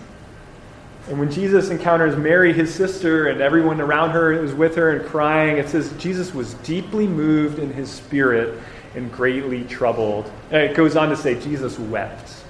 And 1.07 1.19
when 1.19 1.31
Jesus 1.31 1.69
encounters 1.69 2.17
Mary, 2.17 2.51
his 2.51 2.73
sister, 2.73 3.27
and 3.27 3.39
everyone 3.39 3.79
around 3.79 4.09
her 4.09 4.33
is 4.33 4.53
with 4.53 4.75
her 4.75 4.91
and 4.91 5.07
crying, 5.07 5.57
it 5.57 5.69
says 5.69 5.93
Jesus 5.97 6.33
was 6.33 6.55
deeply 6.55 7.07
moved 7.07 7.59
in 7.59 7.71
his 7.71 7.89
spirit 7.89 8.59
and 8.93 9.11
greatly 9.11 9.63
troubled. 9.65 10.29
And 10.51 10.61
it 10.63 10.75
goes 10.75 10.97
on 10.97 11.09
to 11.09 11.15
say 11.15 11.39
Jesus 11.39 11.79
wept. 11.79 12.43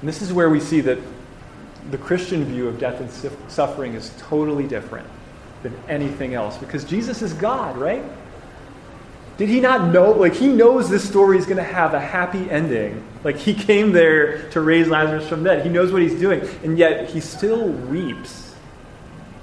And 0.00 0.08
this 0.08 0.20
is 0.20 0.32
where 0.32 0.50
we 0.50 0.60
see 0.60 0.82
that 0.82 0.98
the 1.90 1.98
Christian 1.98 2.44
view 2.44 2.68
of 2.68 2.78
death 2.78 3.00
and 3.00 3.32
suffering 3.50 3.94
is 3.94 4.12
totally 4.18 4.66
different 4.66 5.06
than 5.62 5.74
anything 5.88 6.34
else 6.34 6.58
because 6.58 6.84
Jesus 6.84 7.22
is 7.22 7.32
God, 7.32 7.78
right? 7.78 8.04
Did 9.38 9.48
he 9.50 9.60
not 9.60 9.92
know? 9.92 10.12
Like, 10.12 10.34
he 10.34 10.48
knows 10.48 10.88
this 10.88 11.06
story 11.06 11.36
is 11.36 11.44
going 11.44 11.58
to 11.58 11.62
have 11.62 11.92
a 11.92 12.00
happy 12.00 12.50
ending. 12.50 13.06
Like, 13.22 13.36
he 13.36 13.52
came 13.52 13.92
there 13.92 14.48
to 14.50 14.60
raise 14.60 14.88
Lazarus 14.88 15.28
from 15.28 15.44
dead. 15.44 15.64
He 15.64 15.68
knows 15.68 15.92
what 15.92 16.00
he's 16.00 16.18
doing. 16.18 16.40
And 16.64 16.78
yet, 16.78 17.10
he 17.10 17.20
still 17.20 17.68
weeps. 17.68 18.54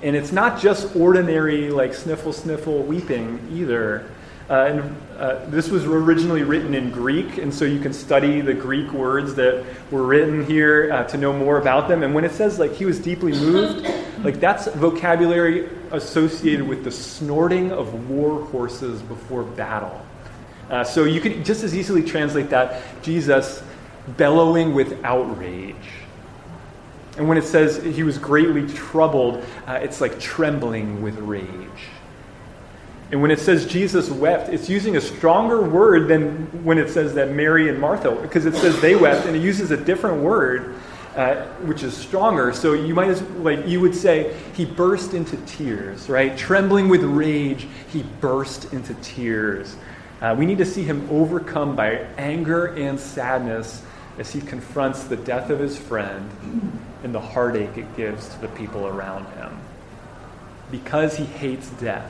And 0.01 0.15
it's 0.15 0.32
not 0.32 0.60
just 0.60 0.95
ordinary, 0.95 1.69
like, 1.69 1.93
sniffle, 1.93 2.34
sniffle 2.34 2.82
weeping 2.84 3.47
either. 3.51 4.10
Uh, 4.49 4.53
and 4.53 4.97
uh, 5.17 5.45
this 5.45 5.69
was 5.69 5.86
originally 5.86 6.43
written 6.43 6.73
in 6.73 6.91
Greek, 6.91 7.38
and 7.38 7.53
so 7.53 7.63
you 7.63 7.79
can 7.79 7.93
study 7.93 8.41
the 8.41 8.53
Greek 8.53 8.91
words 8.91 9.36
that 9.36 9.63
were 9.89 10.03
written 10.03 10.45
here 10.45 10.91
uh, 10.91 11.03
to 11.06 11.17
know 11.17 11.32
more 11.32 11.60
about 11.60 11.88
them. 11.88 12.03
And 12.03 12.13
when 12.13 12.25
it 12.25 12.34
says 12.34 12.60
like 12.60 12.73
he 12.73 12.84
was 12.84 12.99
deeply 12.99 13.32
moved, 13.32 13.88
like 14.23 14.41
that's 14.41 14.67
vocabulary 14.67 15.69
associated 15.93 16.67
with 16.67 16.84
the 16.84 16.91
snorting 16.91 17.71
of 17.71 18.10
war 18.10 18.43
horses 18.45 19.01
before 19.03 19.43
battle. 19.43 20.06
Uh, 20.69 20.84
so 20.84 21.06
you 21.06 21.21
could 21.21 21.45
just 21.45 21.63
as 21.63 21.75
easily 21.75 22.03
translate 22.03 22.49
that 22.49 22.82
Jesus 23.03 23.63
bellowing 24.17 24.73
with 24.73 25.03
outrage. 25.03 25.75
And 27.17 27.29
when 27.29 27.38
it 27.38 27.43
says 27.43 27.82
he 27.84 28.03
was 28.03 28.17
greatly 28.17 28.67
troubled, 28.67 29.45
uh, 29.67 29.73
it's 29.73 30.01
like 30.01 30.19
trembling 30.19 31.01
with 31.01 31.17
rage. 31.19 31.47
And 33.12 33.21
when 33.21 33.29
it 33.29 33.39
says 33.39 33.67
Jesus 33.67 34.10
wept, 34.10 34.49
it's 34.49 34.67
using 34.67 34.97
a 34.97 35.01
stronger 35.01 35.62
word 35.62 36.08
than 36.08 36.47
when 36.63 36.79
it 36.79 36.89
says 36.89 37.13
that 37.13 37.29
Mary 37.29 37.69
and 37.69 37.79
Martha, 37.79 38.17
because 38.23 38.47
it 38.47 38.56
says 38.56 38.82
they 38.82 38.95
wept, 38.95 39.27
and 39.27 39.36
it 39.36 39.41
uses 39.43 39.69
a 39.69 39.77
different 39.77 40.23
word, 40.23 40.73
uh, 41.15 41.45
which 41.65 41.84
is 41.84 41.95
stronger. 41.95 42.54
So 42.54 42.73
you 42.73 42.93
might 42.93 43.10
as 43.10 43.21
like 43.21 43.67
you 43.67 43.80
would 43.82 43.95
say 43.95 44.36
he 44.54 44.65
burst 44.65 45.13
into 45.13 45.38
tears, 45.45 46.10
right? 46.10 46.38
Trembling 46.38 46.89
with 46.89 47.04
rage, 47.04 47.67
he 47.89 48.04
burst 48.19 48.73
into 48.73 48.93
tears. 48.95 49.76
Uh, 50.21 50.36
we 50.38 50.45
need 50.45 50.58
to 50.58 50.65
see 50.65 50.84
him 50.84 51.08
overcome 51.12 51.76
by 51.76 52.08
anger 52.17 52.67
and 52.67 52.99
sadness 52.99 53.84
as 54.17 54.32
he 54.32 54.41
confronts 54.41 55.04
the 55.04 55.17
death 55.17 55.49
of 55.49 55.60
his 55.60 55.78
friend 55.78 56.30
and 57.04 57.13
the 57.13 57.19
heartache 57.19 57.78
it 57.78 57.97
gives 57.97 58.30
to 58.30 58.41
the 58.41 58.47
people 58.49 58.88
around 58.88 59.26
him. 59.34 59.60
Because 60.71 61.17
he 61.17 61.26
hates 61.26 61.69
death 61.71 62.10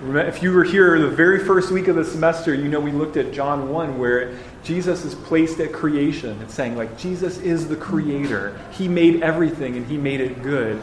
if 0.00 0.42
you 0.42 0.52
were 0.52 0.62
here 0.62 0.98
the 0.98 1.08
very 1.08 1.44
first 1.44 1.72
week 1.72 1.88
of 1.88 1.96
the 1.96 2.04
semester, 2.04 2.54
you 2.54 2.68
know 2.68 2.78
we 2.78 2.92
looked 2.92 3.16
at 3.16 3.32
John 3.32 3.68
1 3.68 3.98
where 3.98 4.38
Jesus 4.68 5.06
is 5.06 5.14
placed 5.14 5.60
at 5.60 5.72
creation. 5.72 6.38
It's 6.42 6.52
saying, 6.52 6.76
like, 6.76 6.98
Jesus 6.98 7.38
is 7.38 7.68
the 7.68 7.76
creator. 7.76 8.60
He 8.72 8.86
made 8.86 9.22
everything 9.22 9.78
and 9.78 9.86
he 9.86 9.96
made 9.96 10.20
it 10.20 10.42
good. 10.42 10.78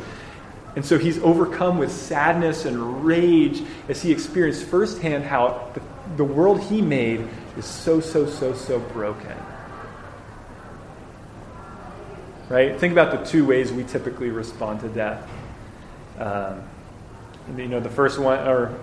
And 0.76 0.84
so 0.84 0.98
he's 0.98 1.19
overcome 1.19 1.78
with 1.78 1.91
sadness 1.91 2.65
and 2.65 3.06
rage 3.06 3.62
as 3.88 4.02
he 4.02 4.12
experienced 4.12 4.63
firsthand 4.63 5.24
how 5.24 5.69
the, 5.76 5.82
the 6.17 6.24
world 6.24 6.62
he 6.62 6.82
made 6.82 7.28
is 7.60 7.65
so, 7.65 8.00
so, 8.00 8.26
so, 8.26 8.56
so 8.56 8.80
broken. 8.80 9.38
Right? 12.50 12.80
Think 12.80 12.91
about 12.91 13.12
the 13.12 13.24
two 13.24 13.45
ways 13.45 13.71
we 13.71 13.84
typically 13.84 14.32
respond 14.32 14.80
to 14.80 14.89
death. 14.89 15.30
Um, 16.17 16.63
you 17.56 17.67
know, 17.67 17.80
the 17.80 17.89
first 17.89 18.17
one, 18.17 18.39
or 18.48 18.76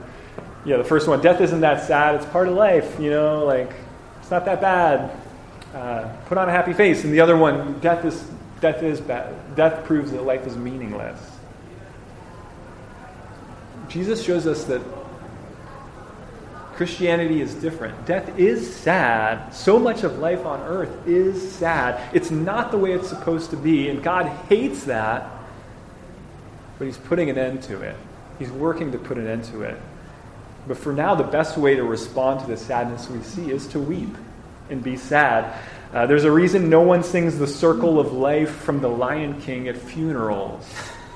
yeah, 0.65 0.77
the 0.77 0.85
first 0.85 1.09
one, 1.09 1.21
death 1.21 1.41
isn't 1.41 1.63
that 1.63 1.89
sad. 1.89 2.15
It's 2.15 2.27
part 2.27 2.47
of 2.47 2.55
life, 2.55 3.01
you 3.01 3.11
know, 3.11 3.45
like, 3.45 3.73
it's 4.23 4.31
not 4.31 4.45
that 4.45 4.61
bad. 4.61 5.11
Uh, 5.75 6.09
put 6.27 6.39
on 6.39 6.49
a 6.49 6.53
happy 6.53 6.73
face. 6.73 7.03
And 7.03 7.13
the 7.13 7.21
other 7.21 7.37
one, 7.37 7.79
death 7.81 8.05
is, 8.05 8.25
death 8.61 8.83
is 8.83 9.01
bad. 9.01 9.35
Death 9.57 9.85
proves 9.85 10.13
that 10.13 10.23
life 10.23 10.47
is 10.47 10.57
meaningless. 10.57 11.19
Jesus 13.89 14.23
shows 14.23 14.47
us 14.47 14.65
that 14.65 14.81
Christianity 16.75 17.43
is 17.43 17.55
different. 17.55 18.07
Death 18.07 18.39
is 18.39 18.75
sad. 18.75 19.53
So 19.53 19.79
much 19.79 20.05
of 20.05 20.19
life 20.19 20.47
on 20.47 20.61
earth 20.61 21.07
is 21.07 21.53
sad. 21.53 22.01
It's 22.15 22.31
not 22.31 22.71
the 22.71 22.79
way 22.79 22.93
it's 22.93 23.09
supposed 23.09 23.51
to 23.51 23.57
be, 23.57 23.89
and 23.89 24.03
God 24.03 24.27
hates 24.49 24.85
that, 24.85 25.31
but 26.79 26.87
He's 26.87 26.97
putting 26.97 27.29
an 27.29 27.37
end 27.37 27.63
to 27.65 27.83
it. 27.83 27.97
He's 28.39 28.51
working 28.51 28.93
to 28.93 28.99
put 28.99 29.19
an 29.19 29.27
end 29.27 29.45
to 29.45 29.63
it. 29.63 29.81
But 30.67 30.77
for 30.79 30.93
now, 30.93 31.15
the 31.15 31.25
best 31.25 31.57
way 31.57 31.75
to 31.75 31.83
respond 31.85 32.41
to 32.41 32.47
the 32.47 32.57
sadness 32.57 33.09
we 33.11 33.23
see 33.23 33.51
is 33.51 33.67
to 33.69 33.81
weep 33.81 34.15
and 34.71 34.83
be 34.83 34.97
sad. 34.97 35.59
Uh, 35.93 36.07
there's 36.07 36.25
a 36.25 36.31
reason 36.31 36.71
no 36.71 36.81
one 36.81 37.03
sings 37.03 37.39
the 37.39 37.47
circle 37.47 37.99
of 38.01 38.13
life 38.13 38.51
from 38.51 38.81
the 38.81 38.89
Lion 38.89 39.41
King 39.43 39.69
at 39.69 39.77
funerals. 39.77 40.67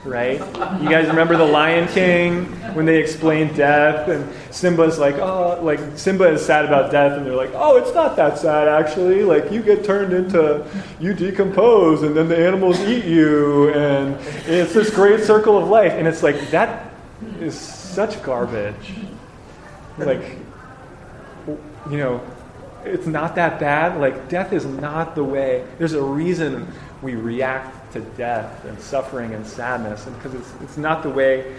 right? 0.06 0.38
You 0.80 0.88
guys 0.88 1.08
remember 1.08 1.36
the 1.36 1.46
Lion 1.46 1.88
King 1.88 2.44
when 2.74 2.86
they 2.86 2.98
explain 2.98 3.52
death 3.54 4.08
and 4.08 4.28
Simba's 4.54 4.98
like, 4.98 5.16
oh, 5.16 5.58
like 5.62 5.80
Simba 5.96 6.24
is 6.28 6.44
sad 6.44 6.64
about 6.64 6.92
death 6.92 7.16
and 7.16 7.26
they're 7.26 7.34
like, 7.34 7.50
oh, 7.54 7.76
it's 7.76 7.94
not 7.94 8.16
that 8.16 8.38
sad 8.38 8.68
actually. 8.68 9.22
Like 9.22 9.50
you 9.50 9.62
get 9.62 9.84
turned 9.84 10.12
into, 10.12 10.64
you 11.00 11.12
decompose 11.14 12.02
and 12.02 12.16
then 12.16 12.28
the 12.28 12.38
animals 12.38 12.78
eat 12.80 13.04
you 13.04 13.70
and 13.72 14.16
it's 14.46 14.74
this 14.74 14.90
great 14.90 15.24
circle 15.24 15.58
of 15.58 15.68
life. 15.68 15.92
And 15.92 16.06
it's 16.06 16.22
like, 16.22 16.50
that 16.50 16.92
is 17.40 17.58
such 17.58 18.22
garbage. 18.22 18.94
Like, 19.98 20.22
you 21.90 21.96
know, 21.96 22.20
it's 22.84 23.06
not 23.06 23.34
that 23.36 23.58
bad. 23.58 23.98
Like, 24.00 24.28
death 24.28 24.52
is 24.52 24.64
not 24.64 25.14
the 25.14 25.24
way. 25.24 25.64
There's 25.78 25.94
a 25.94 26.02
reason 26.02 26.68
we 27.02 27.14
react 27.14 27.92
to 27.92 28.00
death 28.00 28.64
and 28.64 28.78
suffering 28.80 29.34
and 29.34 29.46
sadness, 29.46 30.06
and 30.06 30.14
because 30.16 30.34
it's, 30.34 30.52
it's 30.62 30.76
not 30.76 31.02
the 31.02 31.10
way 31.10 31.54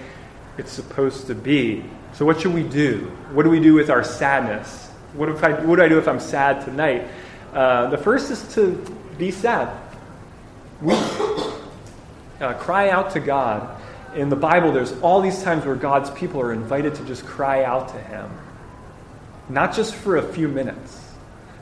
it's 0.58 0.72
supposed 0.72 1.28
to 1.28 1.36
be. 1.36 1.84
So, 2.14 2.26
what 2.26 2.42
should 2.42 2.54
we 2.54 2.64
do? 2.64 3.12
What 3.34 3.44
do 3.44 3.50
we 3.50 3.60
do 3.60 3.74
with 3.74 3.90
our 3.90 4.04
sadness? 4.04 4.88
What, 5.14 5.30
if 5.30 5.44
I, 5.44 5.54
what 5.66 5.78
do 5.78 5.84
I 5.84 5.88
do 5.88 5.98
if 5.98 6.08
I'm 6.08 6.20
sad 6.20 6.64
tonight? 6.64 7.08
Uh, 7.54 7.90
the 7.90 7.98
first 7.98 8.30
is 8.30 8.54
to 8.56 8.72
be 9.18 9.32
sad. 9.32 9.76
We 10.82 10.94
uh, 12.40 12.54
cry 12.60 12.90
out 12.90 13.12
to 13.12 13.20
God. 13.20 13.77
In 14.16 14.30
the 14.30 14.36
Bible, 14.36 14.72
there's 14.72 14.94
all 15.02 15.22
these 15.22 15.44
times 15.44 15.66
where 15.66 15.76
God's 15.76 16.10
people 16.12 16.42
are 16.42 16.54
invited 16.54 16.96
to 16.96 17.06
just 17.06 17.26
cry 17.26 17.64
out 17.64 17.90
to 17.90 18.00
Him, 18.00 18.30
not 19.50 19.76
just 19.76 19.96
for 19.96 20.18
a 20.18 20.24
few 20.24 20.48
minutes 20.48 21.08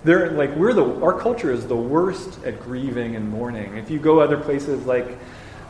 they're 0.06 0.32
like 0.32 0.56
we're 0.56 0.74
the 0.74 0.86
our 1.02 1.20
culture 1.20 1.52
is 1.52 1.68
the 1.68 1.76
worst 1.76 2.42
at 2.46 2.62
grieving 2.62 3.16
and 3.16 3.28
mourning. 3.28 3.76
If 3.76 3.90
you 3.90 4.00
go 4.00 4.20
other 4.20 4.38
places 4.38 4.86
like 4.86 5.18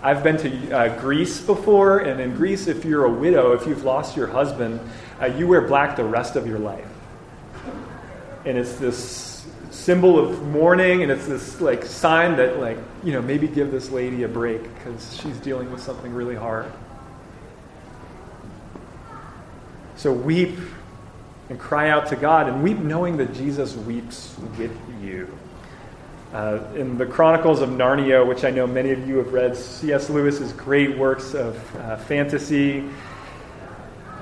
I've 0.03 0.23
been 0.23 0.37
to 0.37 0.71
uh, 0.71 0.99
Greece 0.99 1.39
before, 1.39 1.99
and 1.99 2.19
in 2.19 2.35
Greece, 2.35 2.67
if 2.67 2.85
you're 2.85 3.05
a 3.05 3.11
widow, 3.11 3.53
if 3.53 3.65
you've 3.65 3.83
lost 3.83 4.15
your 4.15 4.27
husband, 4.27 4.79
uh, 5.19 5.27
you 5.27 5.47
wear 5.47 5.61
black 5.61 5.95
the 5.95 6.03
rest 6.03 6.35
of 6.35 6.45
your 6.45 6.59
life. 6.59 6.85
And 8.43 8.57
it's 8.57 8.75
this 8.75 9.34
symbol 9.85 10.17
of 10.17 10.41
mourning, 10.47 11.03
and 11.03 11.11
it's 11.11 11.27
this 11.27 11.61
like 11.61 11.85
sign 11.85 12.35
that 12.37 12.59
like 12.59 12.79
you 13.03 13.13
know 13.13 13.21
maybe 13.21 13.47
give 13.47 13.69
this 13.69 13.91
lady 13.91 14.23
a 14.23 14.27
break 14.27 14.63
because 14.63 15.15
she's 15.21 15.37
dealing 15.37 15.71
with 15.71 15.79
something 15.79 16.11
really 16.11 16.33
hard. 16.33 16.71
So 19.95 20.11
weep 20.11 20.57
and 21.49 21.59
cry 21.59 21.89
out 21.89 22.07
to 22.07 22.15
God 22.15 22.47
and 22.47 22.63
weep 22.63 22.79
knowing 22.79 23.17
that 23.17 23.35
Jesus 23.35 23.75
weeps 23.75 24.35
with 24.57 24.75
you. 25.03 25.37
Uh, 26.33 26.59
in 26.75 26.97
the 26.97 27.05
Chronicles 27.05 27.61
of 27.61 27.69
Narnia, 27.69 28.27
which 28.27 28.43
I 28.43 28.49
know 28.49 28.65
many 28.65 28.89
of 28.89 29.07
you 29.07 29.17
have 29.17 29.31
read, 29.31 29.55
C.S. 29.55 30.09
Lewis's 30.09 30.51
great 30.53 30.97
works 30.97 31.35
of 31.35 31.75
uh, 31.75 31.97
fantasy, 31.97 32.83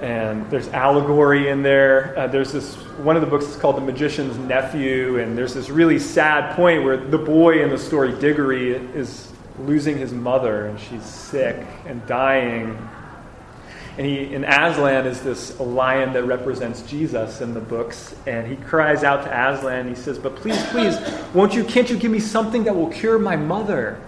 and 0.01 0.47
there's 0.51 0.67
allegory 0.67 1.47
in 1.47 1.63
there. 1.63 2.13
Uh, 2.19 2.27
there's 2.27 2.51
this 2.51 2.75
one 2.97 3.15
of 3.15 3.21
the 3.21 3.27
books 3.27 3.45
is 3.45 3.55
called 3.55 3.77
The 3.77 3.81
Magician's 3.81 4.37
Nephew, 4.37 5.19
and 5.19 5.37
there's 5.37 5.53
this 5.53 5.69
really 5.69 5.99
sad 5.99 6.55
point 6.55 6.83
where 6.83 6.97
the 6.97 7.17
boy 7.17 7.63
in 7.63 7.69
the 7.69 7.77
story 7.77 8.17
Diggory 8.19 8.73
is 8.73 9.31
losing 9.59 9.97
his 9.97 10.13
mother, 10.13 10.67
and 10.67 10.79
she's 10.79 11.03
sick 11.03 11.65
and 11.85 12.05
dying, 12.07 12.77
and 13.97 14.07
he, 14.07 14.33
in 14.33 14.43
Aslan 14.43 15.05
is 15.05 15.21
this 15.21 15.59
lion 15.59 16.13
that 16.13 16.23
represents 16.23 16.81
Jesus 16.83 17.41
in 17.41 17.53
the 17.53 17.59
books. 17.59 18.15
And 18.25 18.47
he 18.47 18.55
cries 18.55 19.03
out 19.03 19.23
to 19.23 19.29
Aslan. 19.29 19.87
He 19.87 19.95
says, 19.95 20.17
But 20.17 20.35
please, 20.35 20.61
please, 20.67 20.97
won't 21.33 21.53
you, 21.53 21.63
can't 21.63 21.89
you 21.89 21.97
give 21.97 22.11
me 22.11 22.19
something 22.19 22.63
that 22.63 22.75
will 22.75 22.89
cure 22.89 23.19
my 23.19 23.35
mother? 23.35 24.01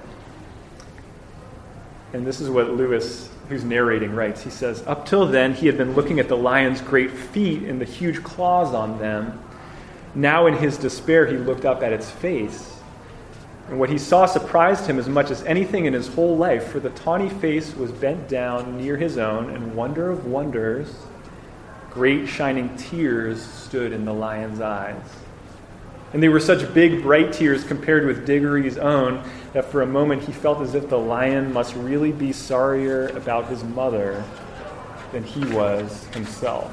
And 2.13 2.25
this 2.25 2.41
is 2.41 2.49
what 2.49 2.71
Lewis, 2.71 3.29
who's 3.49 3.63
narrating, 3.63 4.13
writes. 4.13 4.43
He 4.43 4.49
says, 4.49 4.85
Up 4.87 5.05
till 5.05 5.25
then, 5.27 5.53
he 5.53 5.67
had 5.67 5.77
been 5.77 5.93
looking 5.93 6.19
at 6.19 6.27
the 6.27 6.37
lion's 6.37 6.81
great 6.81 7.11
feet 7.11 7.63
and 7.63 7.79
the 7.79 7.85
huge 7.85 8.23
claws 8.23 8.73
on 8.73 8.99
them. 8.99 9.41
Now, 10.13 10.47
in 10.47 10.55
his 10.55 10.77
despair, 10.77 11.25
he 11.25 11.37
looked 11.37 11.65
up 11.65 11.83
at 11.83 11.93
its 11.93 12.09
face 12.09 12.75
and 13.67 13.79
what 13.79 13.89
he 13.89 13.97
saw 13.97 14.27
surprised 14.27 14.85
him 14.85 14.99
as 14.99 15.09
much 15.09 15.31
as 15.31 15.43
anything 15.43 15.85
in 15.85 15.93
his 15.93 16.07
whole 16.07 16.37
life, 16.37 16.67
for 16.67 16.79
the 16.79 16.91
tawny 16.91 17.29
face 17.29 17.75
was 17.75 17.91
bent 17.91 18.29
down 18.29 18.77
near 18.77 18.95
his 18.95 19.17
own, 19.17 19.49
and 19.49 19.75
wonder 19.75 20.11
of 20.11 20.27
wonders, 20.27 20.93
great 21.89 22.27
shining 22.27 22.75
tears 22.77 23.41
stood 23.41 23.91
in 23.91 24.05
the 24.05 24.13
lion's 24.13 24.61
eyes. 24.61 25.01
And 26.15 26.23
they 26.23 26.29
were 26.29 26.39
such 26.39 26.73
big, 26.73 27.01
bright 27.01 27.33
tears 27.33 27.65
compared 27.65 28.05
with 28.05 28.25
Diggory's 28.25 28.77
own 28.77 29.21
that 29.51 29.65
for 29.65 29.81
a 29.81 29.85
moment 29.85 30.23
he 30.23 30.31
felt 30.31 30.61
as 30.61 30.73
if 30.73 30.87
the 30.87 30.97
lion 30.97 31.51
must 31.51 31.75
really 31.75 32.13
be 32.13 32.31
sorrier 32.31 33.09
about 33.09 33.49
his 33.49 33.65
mother 33.65 34.23
than 35.11 35.25
he 35.25 35.43
was 35.53 36.05
himself. 36.13 36.71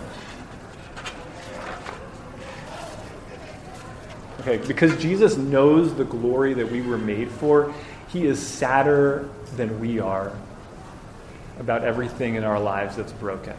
Okay, 4.43 4.59
because 4.59 4.97
Jesus 5.03 5.37
knows 5.37 5.93
the 5.93 6.05
glory 6.05 6.55
that 6.55 6.71
we 6.71 6.81
were 6.81 6.97
made 6.97 7.29
for, 7.29 7.75
he 8.11 8.27
is 8.27 8.39
sadder 8.41 9.29
than 9.57 9.81
we 9.81 9.99
are 9.99 10.31
about 11.59 11.83
everything 11.83 12.37
in 12.37 12.45
our 12.45 12.61
lives 12.61 12.95
that's 12.95 13.11
broken. 13.11 13.57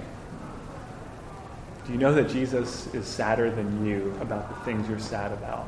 Do 1.86 1.92
you 1.92 1.98
know 1.98 2.14
that 2.14 2.30
Jesus 2.30 2.94
is 2.94 3.06
sadder 3.06 3.52
than 3.52 3.86
you 3.86 4.16
about 4.22 4.48
the 4.48 4.56
things 4.64 4.88
you're 4.88 5.00
sad 5.00 5.34
about? 5.34 5.68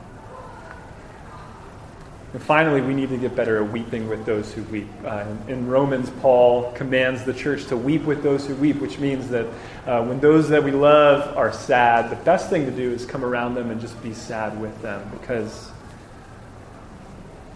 And 2.31 2.41
finally, 2.43 2.81
we 2.81 2.93
need 2.93 3.09
to 3.09 3.17
get 3.17 3.35
better 3.35 3.63
at 3.63 3.71
weeping 3.71 4.09
with 4.09 4.25
those 4.25 4.51
who 4.53 4.63
weep. 4.63 4.87
Uh, 5.05 5.25
in 5.47 5.67
Romans, 5.67 6.09
Paul 6.21 6.71
commands 6.73 7.23
the 7.23 7.33
church 7.33 7.65
to 7.67 7.77
weep 7.77 8.03
with 8.03 8.23
those 8.23 8.45
who 8.45 8.55
weep, 8.55 8.81
which 8.81 8.99
means 8.99 9.29
that 9.29 9.45
uh, 9.85 10.03
when 10.03 10.19
those 10.19 10.49
that 10.49 10.63
we 10.63 10.71
love 10.71 11.37
are 11.37 11.51
sad, 11.51 12.09
the 12.09 12.21
best 12.23 12.49
thing 12.49 12.65
to 12.65 12.71
do 12.71 12.91
is 12.91 13.05
come 13.05 13.23
around 13.23 13.55
them 13.55 13.71
and 13.71 13.79
just 13.79 14.01
be 14.03 14.13
sad 14.13 14.59
with 14.59 14.81
them 14.81 15.09
because 15.11 15.71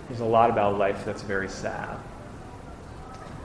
there's 0.07 0.21
a 0.21 0.25
lot 0.25 0.49
about 0.49 0.77
life 0.77 1.03
that's 1.05 1.23
very 1.23 1.49
sad. 1.49 1.97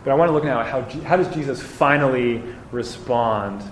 But 0.05 0.11
I 0.11 0.15
want 0.15 0.29
to 0.29 0.33
look 0.33 0.45
now 0.45 0.61
at 0.61 0.67
how, 0.67 0.83
how 1.01 1.17
does 1.17 1.33
Jesus 1.35 1.63
finally 1.63 2.43
respond 2.71 3.63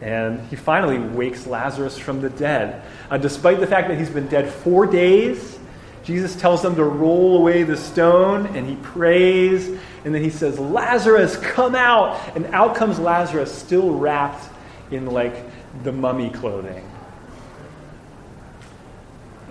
and 0.00 0.46
he 0.48 0.56
finally 0.56 0.98
wakes 0.98 1.46
Lazarus 1.46 1.98
from 1.98 2.20
the 2.20 2.30
dead. 2.30 2.82
Uh, 3.10 3.18
despite 3.18 3.60
the 3.60 3.66
fact 3.66 3.88
that 3.88 3.98
he's 3.98 4.10
been 4.10 4.28
dead 4.28 4.52
four 4.52 4.86
days, 4.86 5.58
Jesus 6.04 6.36
tells 6.36 6.62
them 6.62 6.76
to 6.76 6.84
roll 6.84 7.36
away 7.36 7.64
the 7.64 7.76
stone, 7.76 8.46
and 8.56 8.66
he 8.66 8.76
prays, 8.76 9.68
and 10.04 10.14
then 10.14 10.22
he 10.22 10.30
says, 10.30 10.58
Lazarus, 10.58 11.36
come 11.36 11.74
out! 11.74 12.18
And 12.36 12.46
out 12.46 12.76
comes 12.76 12.98
Lazarus, 12.98 13.52
still 13.52 13.94
wrapped 13.94 14.48
in 14.90 15.06
like 15.06 15.34
the 15.82 15.92
mummy 15.92 16.30
clothing. 16.30 16.88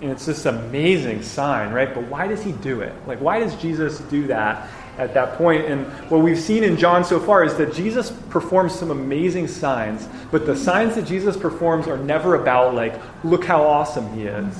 And 0.00 0.10
it's 0.10 0.26
this 0.26 0.46
amazing 0.46 1.22
sign, 1.22 1.72
right? 1.72 1.92
But 1.92 2.04
why 2.04 2.28
does 2.28 2.42
he 2.42 2.52
do 2.52 2.80
it? 2.80 2.92
Like, 3.06 3.20
why 3.20 3.40
does 3.40 3.54
Jesus 3.56 3.98
do 4.00 4.28
that 4.28 4.68
at 4.98 5.14
that 5.14 5.38
point? 5.38 5.64
And 5.66 5.86
what 6.10 6.18
we've 6.18 6.38
seen 6.38 6.64
in 6.64 6.76
John 6.76 7.04
so 7.04 7.18
far 7.18 7.44
is 7.44 7.54
that 7.54 7.72
Jesus 7.72 8.10
performs 8.30 8.74
some 8.74 8.90
amazing 8.90 9.48
signs, 9.48 10.08
but 10.30 10.44
the 10.46 10.56
signs 10.56 10.94
that 10.96 11.06
Jesus 11.06 11.36
performs 11.36 11.86
are 11.86 11.98
never 11.98 12.34
about, 12.34 12.74
like, 12.74 13.00
look 13.24 13.44
how 13.44 13.62
awesome 13.62 14.12
he 14.14 14.24
is 14.24 14.54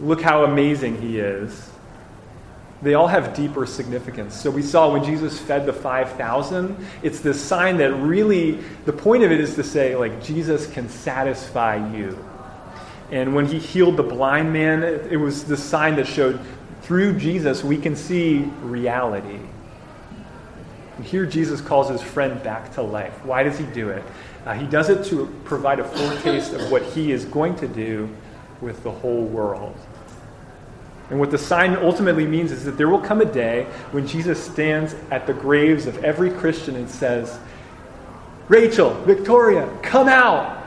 look 0.00 0.22
how 0.22 0.44
amazing 0.44 1.00
he 1.00 1.18
is. 1.18 1.68
They 2.82 2.94
all 2.94 3.08
have 3.08 3.34
deeper 3.34 3.66
significance. 3.66 4.34
So 4.34 4.50
we 4.50 4.62
saw 4.62 4.90
when 4.90 5.04
Jesus 5.04 5.38
fed 5.38 5.66
the 5.66 5.72
5,000, 5.72 6.76
it's 7.02 7.20
this 7.20 7.40
sign 7.40 7.76
that 7.76 7.92
really, 7.92 8.52
the 8.86 8.92
point 8.92 9.22
of 9.22 9.30
it 9.30 9.40
is 9.40 9.54
to 9.56 9.64
say, 9.64 9.96
like, 9.96 10.22
Jesus 10.22 10.66
can 10.66 10.88
satisfy 10.88 11.76
you. 11.94 12.18
And 13.10 13.34
when 13.34 13.44
he 13.44 13.58
healed 13.58 13.96
the 13.96 14.02
blind 14.02 14.52
man, 14.52 14.82
it 14.82 15.18
was 15.18 15.44
the 15.44 15.56
sign 15.56 15.96
that 15.96 16.06
showed 16.06 16.40
through 16.90 17.16
Jesus 17.16 17.62
we 17.62 17.76
can 17.76 17.94
see 17.94 18.38
reality. 18.62 19.38
And 20.96 21.04
here 21.06 21.24
Jesus 21.24 21.60
calls 21.60 21.88
his 21.88 22.02
friend 22.02 22.42
back 22.42 22.74
to 22.74 22.82
life. 22.82 23.24
Why 23.24 23.44
does 23.44 23.56
he 23.56 23.64
do 23.66 23.90
it? 23.90 24.02
Uh, 24.44 24.54
he 24.54 24.66
does 24.66 24.88
it 24.88 25.04
to 25.04 25.26
provide 25.44 25.78
a 25.78 25.84
foretaste 25.84 26.52
of 26.52 26.68
what 26.68 26.82
he 26.82 27.12
is 27.12 27.26
going 27.26 27.54
to 27.58 27.68
do 27.68 28.08
with 28.60 28.82
the 28.82 28.90
whole 28.90 29.22
world. 29.22 29.78
And 31.10 31.20
what 31.20 31.30
the 31.30 31.38
sign 31.38 31.76
ultimately 31.76 32.26
means 32.26 32.50
is 32.50 32.64
that 32.64 32.76
there 32.76 32.88
will 32.88 32.98
come 32.98 33.20
a 33.20 33.24
day 33.24 33.68
when 33.92 34.04
Jesus 34.04 34.42
stands 34.42 34.96
at 35.12 35.28
the 35.28 35.32
graves 35.32 35.86
of 35.86 36.02
every 36.02 36.32
Christian 36.32 36.74
and 36.74 36.90
says, 36.90 37.38
Rachel, 38.48 38.94
Victoria, 39.04 39.72
come 39.82 40.08
out. 40.08 40.60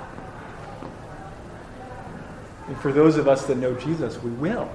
And 2.68 2.78
for 2.78 2.94
those 2.94 3.18
of 3.18 3.28
us 3.28 3.46
that 3.48 3.58
know 3.58 3.76
Jesus, 3.76 4.24
we 4.24 4.32
will. 4.32 4.72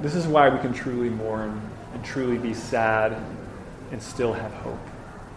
This 0.00 0.14
is 0.14 0.26
why 0.26 0.48
we 0.48 0.58
can 0.60 0.72
truly 0.72 1.08
mourn 1.10 1.60
and 1.92 2.04
truly 2.04 2.38
be 2.38 2.54
sad 2.54 3.16
and 3.90 4.02
still 4.02 4.32
have 4.32 4.52
hope. 4.52 4.78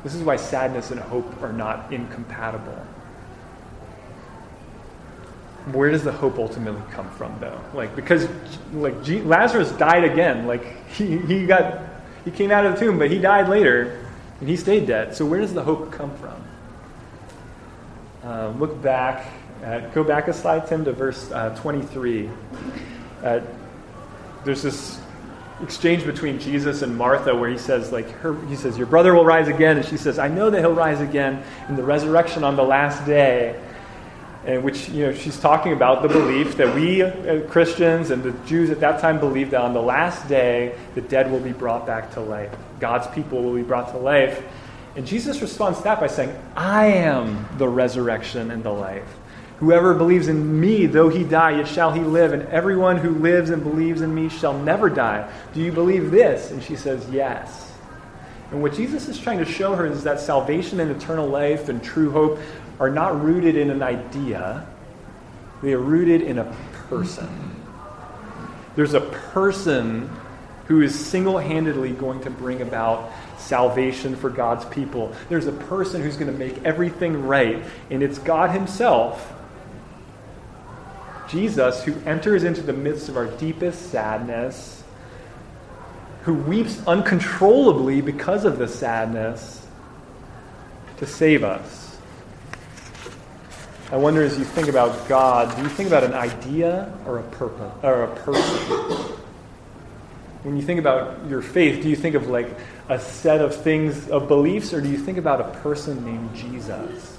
This 0.04 0.16
is 0.16 0.24
why 0.24 0.36
sadness 0.36 0.92
and 0.92 1.00
hope 1.00 1.42
are 1.42 1.54
not 1.54 1.92
incompatible. 1.92 2.86
where 5.74 5.92
does 5.92 6.04
the 6.04 6.12
hope 6.12 6.40
ultimately 6.40 6.82
come 6.92 7.10
from, 7.12 7.38
though? 7.40 7.60
Like, 7.74 7.96
because 7.96 8.28
like 8.74 9.04
G- 9.04 9.22
Lazarus 9.22 9.72
died 9.74 10.04
again. 10.04 10.48
Like 10.48 10.88
he, 10.94 11.18
he 11.20 11.46
got 11.46 11.84
he 12.26 12.32
came 12.32 12.52
out 12.52 12.66
of 12.66 12.74
the 12.74 12.80
tomb, 12.80 12.98
but 12.98 13.12
he 13.12 13.20
died 13.20 13.48
later, 13.50 14.06
and 14.40 14.50
he 14.50 14.56
stayed 14.56 14.88
dead. 14.88 15.16
So 15.16 15.26
where 15.26 15.40
does 15.40 15.54
the 15.54 15.64
hope 15.64 15.92
come 15.92 16.16
from? 16.18 16.44
Uh, 18.24 18.50
look 18.58 18.82
back. 18.82 19.28
At, 19.64 19.94
go 19.94 20.04
back 20.04 20.28
a 20.28 20.34
slide, 20.34 20.68
Tim, 20.68 20.84
to 20.86 20.94
verse 20.94 21.32
uh, 21.32 21.56
23. 21.58 22.30
Uh, 23.24 23.40
there's 24.44 24.62
this 24.62 25.00
exchange 25.62 26.06
between 26.06 26.40
Jesus 26.40 26.82
and 26.82 26.96
Martha 26.98 27.36
where 27.36 27.50
he 27.50 27.58
says, 27.58 27.92
like, 27.92 28.10
her, 28.20 28.36
he 28.48 28.56
says, 28.56 28.78
Your 28.78 28.88
brother 28.88 29.14
will 29.14 29.26
rise 29.26 29.48
again. 29.48 29.78
And 29.78 29.86
she 29.86 29.98
says, 29.98 30.20
I 30.20 30.28
know 30.28 30.50
that 30.50 30.60
he'll 30.60 30.74
rise 30.74 31.02
again 31.02 31.44
in 31.70 31.76
the 31.76 31.84
resurrection 31.84 32.44
on 32.44 32.56
the 32.56 32.64
last 32.64 33.06
day. 33.06 33.60
And 34.44 34.64
which, 34.64 34.90
you 34.90 35.06
know, 35.06 35.14
she's 35.14 35.40
talking 35.40 35.72
about 35.72 36.02
the 36.02 36.08
belief 36.08 36.58
that 36.58 36.74
we 36.74 37.04
uh, 37.04 37.42
Christians 37.42 38.10
and 38.10 38.24
the 38.24 38.32
Jews 38.48 38.72
at 38.72 38.80
that 38.80 39.00
time 39.00 39.20
believed 39.20 39.52
that 39.52 39.62
on 39.62 39.74
the 39.74 39.82
last 39.82 40.28
day, 40.28 40.76
the 40.96 41.02
dead 41.02 41.32
will 41.32 41.40
be 41.40 41.52
brought 41.52 41.86
back 41.86 42.12
to 42.14 42.22
life. 42.22 42.52
God's 42.80 43.06
people 43.14 43.44
will 43.44 43.54
be 43.54 43.62
brought 43.62 43.92
to 43.92 43.98
life. 43.98 44.44
And 44.96 45.06
Jesus 45.06 45.42
responds 45.42 45.78
to 45.78 45.84
that 45.86 46.00
by 46.00 46.08
saying, 46.08 46.36
I 46.56 46.88
am 46.88 47.48
the 47.58 47.68
resurrection 47.68 48.50
and 48.50 48.64
the 48.64 48.72
life. 48.72 49.08
Whoever 49.62 49.94
believes 49.94 50.28
in 50.28 50.60
me, 50.60 50.88
though 50.88 51.10
he 51.10 51.24
die, 51.24 51.58
yet 51.58 51.68
shall 51.68 51.92
he 51.92 52.02
live, 52.02 52.34
and 52.34 52.42
everyone 52.48 52.98
who 52.98 53.12
lives 53.12 53.52
and 53.52 53.62
believes 53.62 54.02
in 54.02 54.14
me 54.14 54.28
shall 54.28 54.58
never 54.58 54.90
die. 54.90 55.32
Do 55.54 55.62
you 55.62 55.72
believe 55.72 56.10
this? 56.10 56.50
And 56.50 56.64
she 56.64 56.76
says, 56.76 57.08
Yes. 57.12 57.72
And 58.50 58.64
what 58.64 58.74
Jesus 58.74 59.08
is 59.08 59.20
trying 59.20 59.38
to 59.38 59.46
show 59.46 59.76
her 59.76 59.86
is 59.86 60.04
that 60.04 60.20
salvation 60.20 60.80
and 60.80 60.90
eternal 60.90 61.28
life 61.28 61.70
and 61.70 61.82
true 61.82 62.10
hope 62.10 62.40
are 62.80 62.90
not 62.90 63.24
rooted 63.24 63.56
in 63.56 63.70
an 63.70 63.84
idea, 63.84 64.66
they 65.62 65.74
are 65.74 65.80
rooted 65.80 66.24
in 66.24 66.40
a 66.40 66.58
person. 66.90 67.30
There's 68.76 68.96
a 68.96 69.02
person 69.02 70.10
who 70.66 70.82
is 70.82 70.98
single 70.98 71.38
handedly 71.38 71.92
going 71.92 72.22
to 72.22 72.32
bring 72.32 72.64
about 72.64 73.12
salvation 73.38 74.16
for 74.16 74.32
God's 74.32 74.66
people. 74.66 75.14
There's 75.30 75.46
a 75.46 75.52
person 75.52 76.02
who's 76.02 76.18
going 76.18 76.32
to 76.32 76.38
make 76.38 76.64
everything 76.64 77.28
right, 77.28 77.64
and 77.92 78.02
it's 78.02 78.18
God 78.18 78.50
Himself 78.50 79.38
Jesus, 81.32 81.84
who 81.84 81.94
enters 82.06 82.44
into 82.44 82.62
the 82.62 82.74
midst 82.74 83.10
of 83.10 83.18
our 83.18 83.28
deepest 83.28 83.92
sadness, 83.92 84.84
who 86.24 86.34
weeps 86.34 86.86
uncontrollably 86.86 88.02
because 88.02 88.46
of 88.46 88.58
the 88.58 88.68
sadness, 88.68 89.66
to 90.98 91.08
save 91.08 91.44
us. 91.44 91.98
I 93.92 93.98
wonder 93.98 94.22
as 94.24 94.38
you 94.38 94.46
think 94.46 94.68
about 94.68 95.10
God, 95.10 95.56
do 95.56 95.64
you 95.64 95.70
think 95.70 95.88
about 95.88 96.04
an 96.04 96.14
idea 96.14 96.94
or 97.06 97.20
a 97.20 97.24
purpose 97.24 97.74
or 97.84 98.04
a 98.04 98.16
person? 98.18 99.18
When 100.44 100.56
you 100.56 100.62
think 100.62 100.80
about 100.80 101.28
your 101.28 101.42
faith, 101.42 101.84
do 101.84 101.90
you 101.90 101.96
think 101.96 102.16
of 102.16 102.28
like 102.28 102.50
a 102.90 103.00
set 103.00 103.42
of 103.42 103.56
things, 103.56 104.08
of 104.10 104.28
beliefs, 104.28 104.74
or 104.74 104.82
do 104.82 104.90
you 104.90 104.98
think 104.98 105.18
about 105.18 105.42
a 105.42 105.60
person 105.60 106.06
named 106.06 106.34
Jesus? 106.36 107.18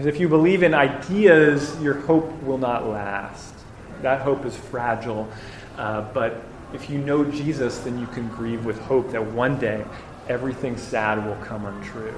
Because 0.00 0.14
if 0.14 0.18
you 0.18 0.30
believe 0.30 0.62
in 0.62 0.72
ideas, 0.72 1.78
your 1.82 1.92
hope 1.92 2.42
will 2.42 2.56
not 2.56 2.88
last. 2.88 3.52
That 4.00 4.22
hope 4.22 4.46
is 4.46 4.56
fragile. 4.56 5.28
Uh, 5.76 6.10
but 6.14 6.42
if 6.72 6.88
you 6.88 6.96
know 6.96 7.22
Jesus, 7.22 7.80
then 7.80 8.00
you 8.00 8.06
can 8.06 8.26
grieve 8.28 8.64
with 8.64 8.78
hope 8.78 9.12
that 9.12 9.22
one 9.22 9.58
day 9.60 9.84
everything 10.26 10.78
sad 10.78 11.22
will 11.22 11.36
come 11.44 11.66
untrue. 11.66 12.14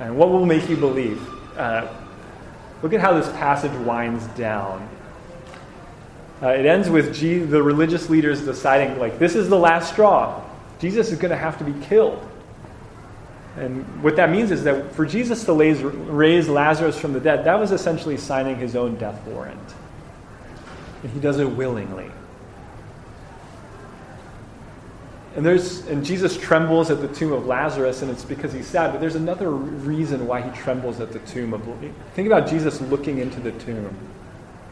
And 0.00 0.18
what 0.18 0.28
will 0.28 0.44
make 0.44 0.68
you 0.68 0.76
believe? 0.76 1.26
Uh, 1.56 1.88
look 2.82 2.92
at 2.92 3.00
how 3.00 3.14
this 3.14 3.30
passage 3.38 3.72
winds 3.86 4.26
down. 4.36 4.86
Uh, 6.42 6.48
it 6.48 6.66
ends 6.66 6.90
with 6.90 7.18
the 7.18 7.62
religious 7.62 8.10
leaders 8.10 8.42
deciding, 8.42 8.98
like, 8.98 9.18
this 9.18 9.34
is 9.34 9.48
the 9.48 9.58
last 9.58 9.94
straw. 9.94 10.44
Jesus 10.78 11.10
is 11.10 11.18
going 11.18 11.30
to 11.30 11.38
have 11.38 11.56
to 11.56 11.64
be 11.64 11.72
killed. 11.86 12.29
And 13.56 14.02
what 14.02 14.16
that 14.16 14.30
means 14.30 14.50
is 14.50 14.64
that 14.64 14.94
for 14.94 15.04
Jesus 15.04 15.44
to 15.44 15.52
raise 15.52 16.48
Lazarus 16.48 16.98
from 16.98 17.12
the 17.12 17.20
dead, 17.20 17.44
that 17.44 17.58
was 17.58 17.72
essentially 17.72 18.16
signing 18.16 18.56
his 18.56 18.76
own 18.76 18.96
death 18.96 19.26
warrant. 19.26 19.74
And 21.02 21.12
he 21.12 21.20
does 21.20 21.38
it 21.38 21.50
willingly. 21.50 22.10
And, 25.36 25.46
there's, 25.46 25.86
and 25.86 26.04
Jesus 26.04 26.36
trembles 26.36 26.90
at 26.90 27.00
the 27.00 27.08
tomb 27.08 27.32
of 27.32 27.46
Lazarus, 27.46 28.02
and 28.02 28.10
it's 28.10 28.24
because 28.24 28.52
he's 28.52 28.66
sad. 28.66 28.92
But 28.92 29.00
there's 29.00 29.14
another 29.14 29.50
reason 29.50 30.26
why 30.26 30.42
he 30.42 30.50
trembles 30.60 31.00
at 31.00 31.12
the 31.12 31.20
tomb. 31.20 31.54
Of, 31.54 31.62
think 32.14 32.26
about 32.26 32.48
Jesus 32.48 32.80
looking 32.80 33.18
into 33.18 33.40
the 33.40 33.52
tomb. 33.52 33.96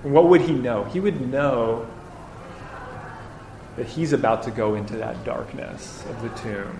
What 0.03 0.29
would 0.29 0.41
he 0.41 0.53
know? 0.53 0.85
He 0.85 1.01
would 1.01 1.21
know 1.31 1.87
that 3.77 3.87
he's 3.87 4.13
about 4.13 4.43
to 4.45 4.51
go 4.51 4.75
into 4.75 4.97
that 4.97 5.25
darkness 5.25 6.05
of 6.09 6.23
the 6.23 6.29
tomb. 6.41 6.79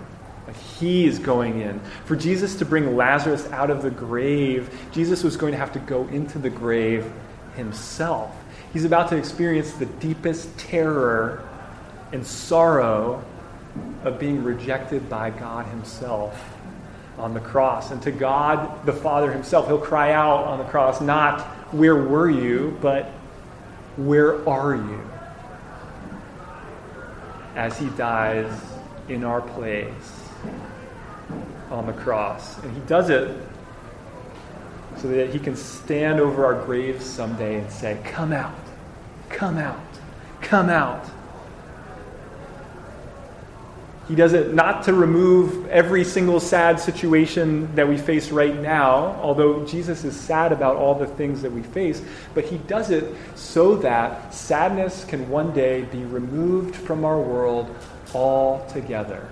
Like 0.49 0.57
he 0.57 1.05
is 1.05 1.19
going 1.19 1.61
in. 1.61 1.79
For 2.05 2.15
Jesus 2.15 2.55
to 2.55 2.65
bring 2.65 2.97
Lazarus 2.97 3.45
out 3.51 3.69
of 3.69 3.83
the 3.83 3.91
grave, 3.91 4.75
Jesus 4.91 5.23
was 5.23 5.37
going 5.37 5.51
to 5.51 5.59
have 5.59 5.73
to 5.73 5.79
go 5.79 6.07
into 6.07 6.39
the 6.39 6.49
grave 6.49 7.05
himself. 7.55 8.35
He's 8.73 8.83
about 8.83 9.09
to 9.09 9.15
experience 9.15 9.73
the 9.73 9.85
deepest 9.85 10.57
terror 10.57 11.47
and 12.11 12.25
sorrow 12.25 13.23
of 14.03 14.17
being 14.17 14.43
rejected 14.43 15.07
by 15.07 15.29
God 15.29 15.67
himself 15.67 16.43
on 17.19 17.35
the 17.35 17.41
cross. 17.41 17.91
And 17.91 18.01
to 18.01 18.11
God, 18.11 18.87
the 18.87 18.93
Father 18.93 19.31
himself, 19.31 19.67
he'll 19.67 19.77
cry 19.77 20.13
out 20.13 20.45
on 20.45 20.57
the 20.57 20.65
cross, 20.65 20.99
not, 20.99 21.41
Where 21.75 21.95
were 21.95 22.31
you? 22.31 22.75
but, 22.81 23.05
Where 23.97 24.49
are 24.49 24.73
you? 24.73 25.01
As 27.55 27.77
he 27.77 27.89
dies 27.89 28.51
in 29.09 29.23
our 29.23 29.41
place 29.41 30.18
on 31.69 31.85
the 31.85 31.93
cross. 31.93 32.57
And 32.63 32.73
he 32.73 32.79
does 32.81 33.09
it 33.09 33.35
so 34.97 35.07
that 35.07 35.29
he 35.29 35.39
can 35.39 35.55
stand 35.55 36.19
over 36.19 36.45
our 36.45 36.65
graves 36.65 37.05
someday 37.05 37.59
and 37.59 37.71
say, 37.71 37.99
Come 38.05 38.33
out, 38.33 38.55
come 39.29 39.57
out, 39.57 39.79
come 40.41 40.69
out. 40.69 41.09
He 44.09 44.15
does 44.15 44.33
it 44.33 44.55
not 44.55 44.85
to 44.85 44.93
remove 44.93 45.67
every 45.67 46.03
single 46.03 46.39
sad 46.39 46.79
situation 46.79 47.73
that 47.75 47.87
we 47.87 47.95
face 47.95 48.31
right 48.31 48.59
now, 48.59 49.19
although 49.21 49.63
Jesus 49.67 50.03
is 50.03 50.19
sad 50.19 50.51
about 50.51 50.77
all 50.77 50.95
the 50.95 51.05
things 51.05 51.43
that 51.43 51.51
we 51.51 51.61
face, 51.61 52.01
but 52.33 52.43
he 52.43 52.57
does 52.57 52.89
it 52.89 53.15
so 53.35 53.75
that 53.77 54.33
sadness 54.33 55.05
can 55.05 55.29
one 55.29 55.53
day 55.53 55.83
be 55.83 56.03
removed 56.05 56.75
from 56.75 57.05
our 57.05 57.21
world 57.21 57.73
altogether. 58.15 59.29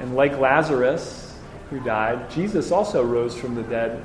And 0.00 0.16
like 0.16 0.38
Lazarus, 0.38 1.36
who 1.68 1.78
died, 1.80 2.30
Jesus 2.30 2.72
also 2.72 3.04
rose 3.04 3.36
from 3.38 3.54
the 3.54 3.62
dead. 3.62 4.02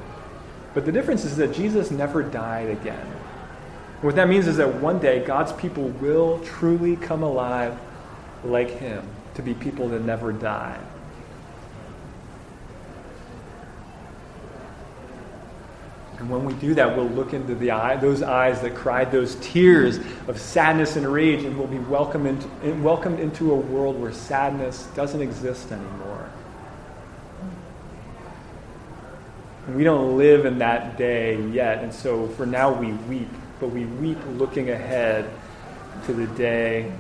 But 0.74 0.86
the 0.86 0.92
difference 0.92 1.26
is 1.26 1.38
that 1.38 1.54
Jesus 1.54 1.90
never 1.90 2.22
died 2.22 2.70
again. 2.70 3.08
What 4.02 4.16
that 4.16 4.30
means 4.30 4.46
is 4.46 4.58
that 4.58 4.76
one 4.76 5.00
day 5.00 5.26
God's 5.26 5.54
people 5.54 5.88
will 5.88 6.40
truly 6.40 6.98
come 6.98 7.24
alive 7.24 7.76
like 8.44 8.70
him, 8.70 9.08
to 9.36 9.42
be 9.42 9.54
people 9.54 9.90
that 9.90 10.04
never 10.04 10.32
die. 10.32 10.80
And 16.26 16.34
when 16.34 16.44
we 16.44 16.54
do 16.56 16.74
that, 16.74 16.98
we'll 16.98 17.06
look 17.06 17.36
into 17.36 17.54
the 17.54 17.70
eye, 17.70 17.98
those 17.98 18.24
eyes 18.24 18.60
that 18.62 18.74
cried 18.74 19.12
those 19.12 19.36
tears 19.42 20.00
of 20.28 20.42
sadness 20.42 20.96
and 20.96 21.06
rage, 21.06 21.44
and 21.44 21.56
we'll 21.56 21.68
be 21.68 21.78
welcomed 21.78 22.26
into, 22.26 22.74
welcomed 22.82 23.20
into 23.20 23.52
a 23.52 23.56
world 23.56 24.02
where 24.02 24.12
sadness 24.12 24.88
doesn't 24.96 25.22
exist 25.22 25.72
anymore. 25.72 26.28
And 29.68 29.76
we 29.76 29.84
don't 29.84 30.18
live 30.18 30.48
in 30.48 30.58
that 30.58 30.98
day 30.98 31.40
yet, 31.50 31.84
and 31.84 31.94
so 31.94 32.28
for 32.30 32.48
now 32.48 32.74
we 32.74 32.94
weep, 32.94 33.30
but 33.60 33.68
we 33.68 33.86
weep 33.86 34.18
looking 34.32 34.72
ahead 34.72 35.30
to 36.08 36.14
the 36.14 36.26
day 36.36 36.92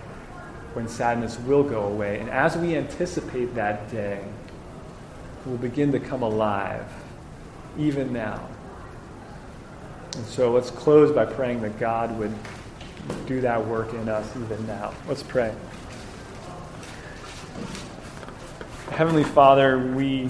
when 0.76 0.88
sadness 0.88 1.40
will 1.40 1.64
go 1.64 1.86
away. 1.86 2.20
And 2.20 2.30
as 2.30 2.56
we 2.56 2.76
anticipate 2.76 3.56
that 3.56 3.90
day, 3.90 4.24
we'll 5.48 5.58
begin 5.58 5.92
to 5.94 6.00
come 6.00 6.22
alive, 6.22 6.86
even 7.76 8.14
now. 8.14 8.50
And 10.16 10.26
so 10.26 10.52
let's 10.52 10.72
close 10.72 11.12
by 11.12 11.26
praying 11.26 11.62
that 11.62 11.80
God 11.80 12.18
would 12.18 12.34
do 13.28 13.42
that 13.42 13.66
work 13.66 13.94
in 13.94 14.10
us 14.10 14.30
even 14.36 14.66
now. 14.66 14.94
Let's 15.08 15.24
pray. 15.24 15.54
Heavenly 18.92 19.24
Father, 19.24 19.94
we 19.94 20.30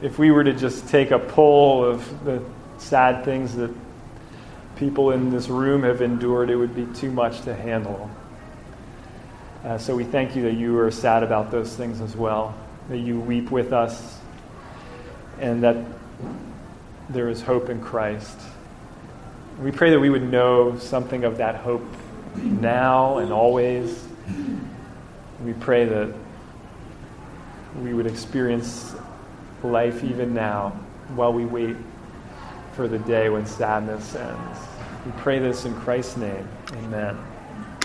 if 0.00 0.18
we 0.18 0.30
were 0.30 0.44
to 0.44 0.52
just 0.52 0.88
take 0.88 1.10
a 1.10 1.18
poll 1.18 1.84
of 1.84 2.24
the 2.24 2.42
sad 2.78 3.24
things 3.24 3.56
that 3.56 3.74
people 4.76 5.10
in 5.10 5.30
this 5.30 5.48
room 5.48 5.82
have 5.82 6.02
endured, 6.02 6.50
it 6.50 6.56
would 6.56 6.74
be 6.74 6.86
too 6.98 7.10
much 7.10 7.40
to 7.42 7.54
handle. 7.54 8.08
Uh, 9.64 9.76
so 9.76 9.96
we 9.96 10.04
thank 10.04 10.36
you 10.36 10.42
that 10.42 10.54
you 10.54 10.78
are 10.78 10.90
sad 10.90 11.24
about 11.24 11.50
those 11.50 11.74
things 11.74 12.00
as 12.00 12.14
well, 12.14 12.54
that 12.88 12.98
you 12.98 13.18
weep 13.18 13.50
with 13.50 13.72
us 13.72 14.18
and 15.40 15.64
that 15.64 15.76
there 17.10 17.28
is 17.28 17.42
hope 17.42 17.70
in 17.70 17.80
Christ. 17.80 18.38
We 19.60 19.72
pray 19.72 19.90
that 19.90 20.00
we 20.00 20.10
would 20.10 20.30
know 20.30 20.78
something 20.78 21.24
of 21.24 21.38
that 21.38 21.56
hope 21.56 21.86
now 22.36 23.18
and 23.18 23.32
always. 23.32 24.06
We 25.44 25.52
pray 25.54 25.84
that 25.84 26.14
we 27.82 27.94
would 27.94 28.06
experience 28.06 28.94
life 29.62 30.04
even 30.04 30.34
now 30.34 30.70
while 31.14 31.32
we 31.32 31.44
wait 31.44 31.76
for 32.72 32.88
the 32.88 32.98
day 32.98 33.28
when 33.28 33.46
sadness 33.46 34.14
ends. 34.14 34.58
We 35.04 35.12
pray 35.12 35.38
this 35.38 35.64
in 35.64 35.74
Christ's 35.74 36.16
name. 36.16 36.48
Amen. 36.72 37.18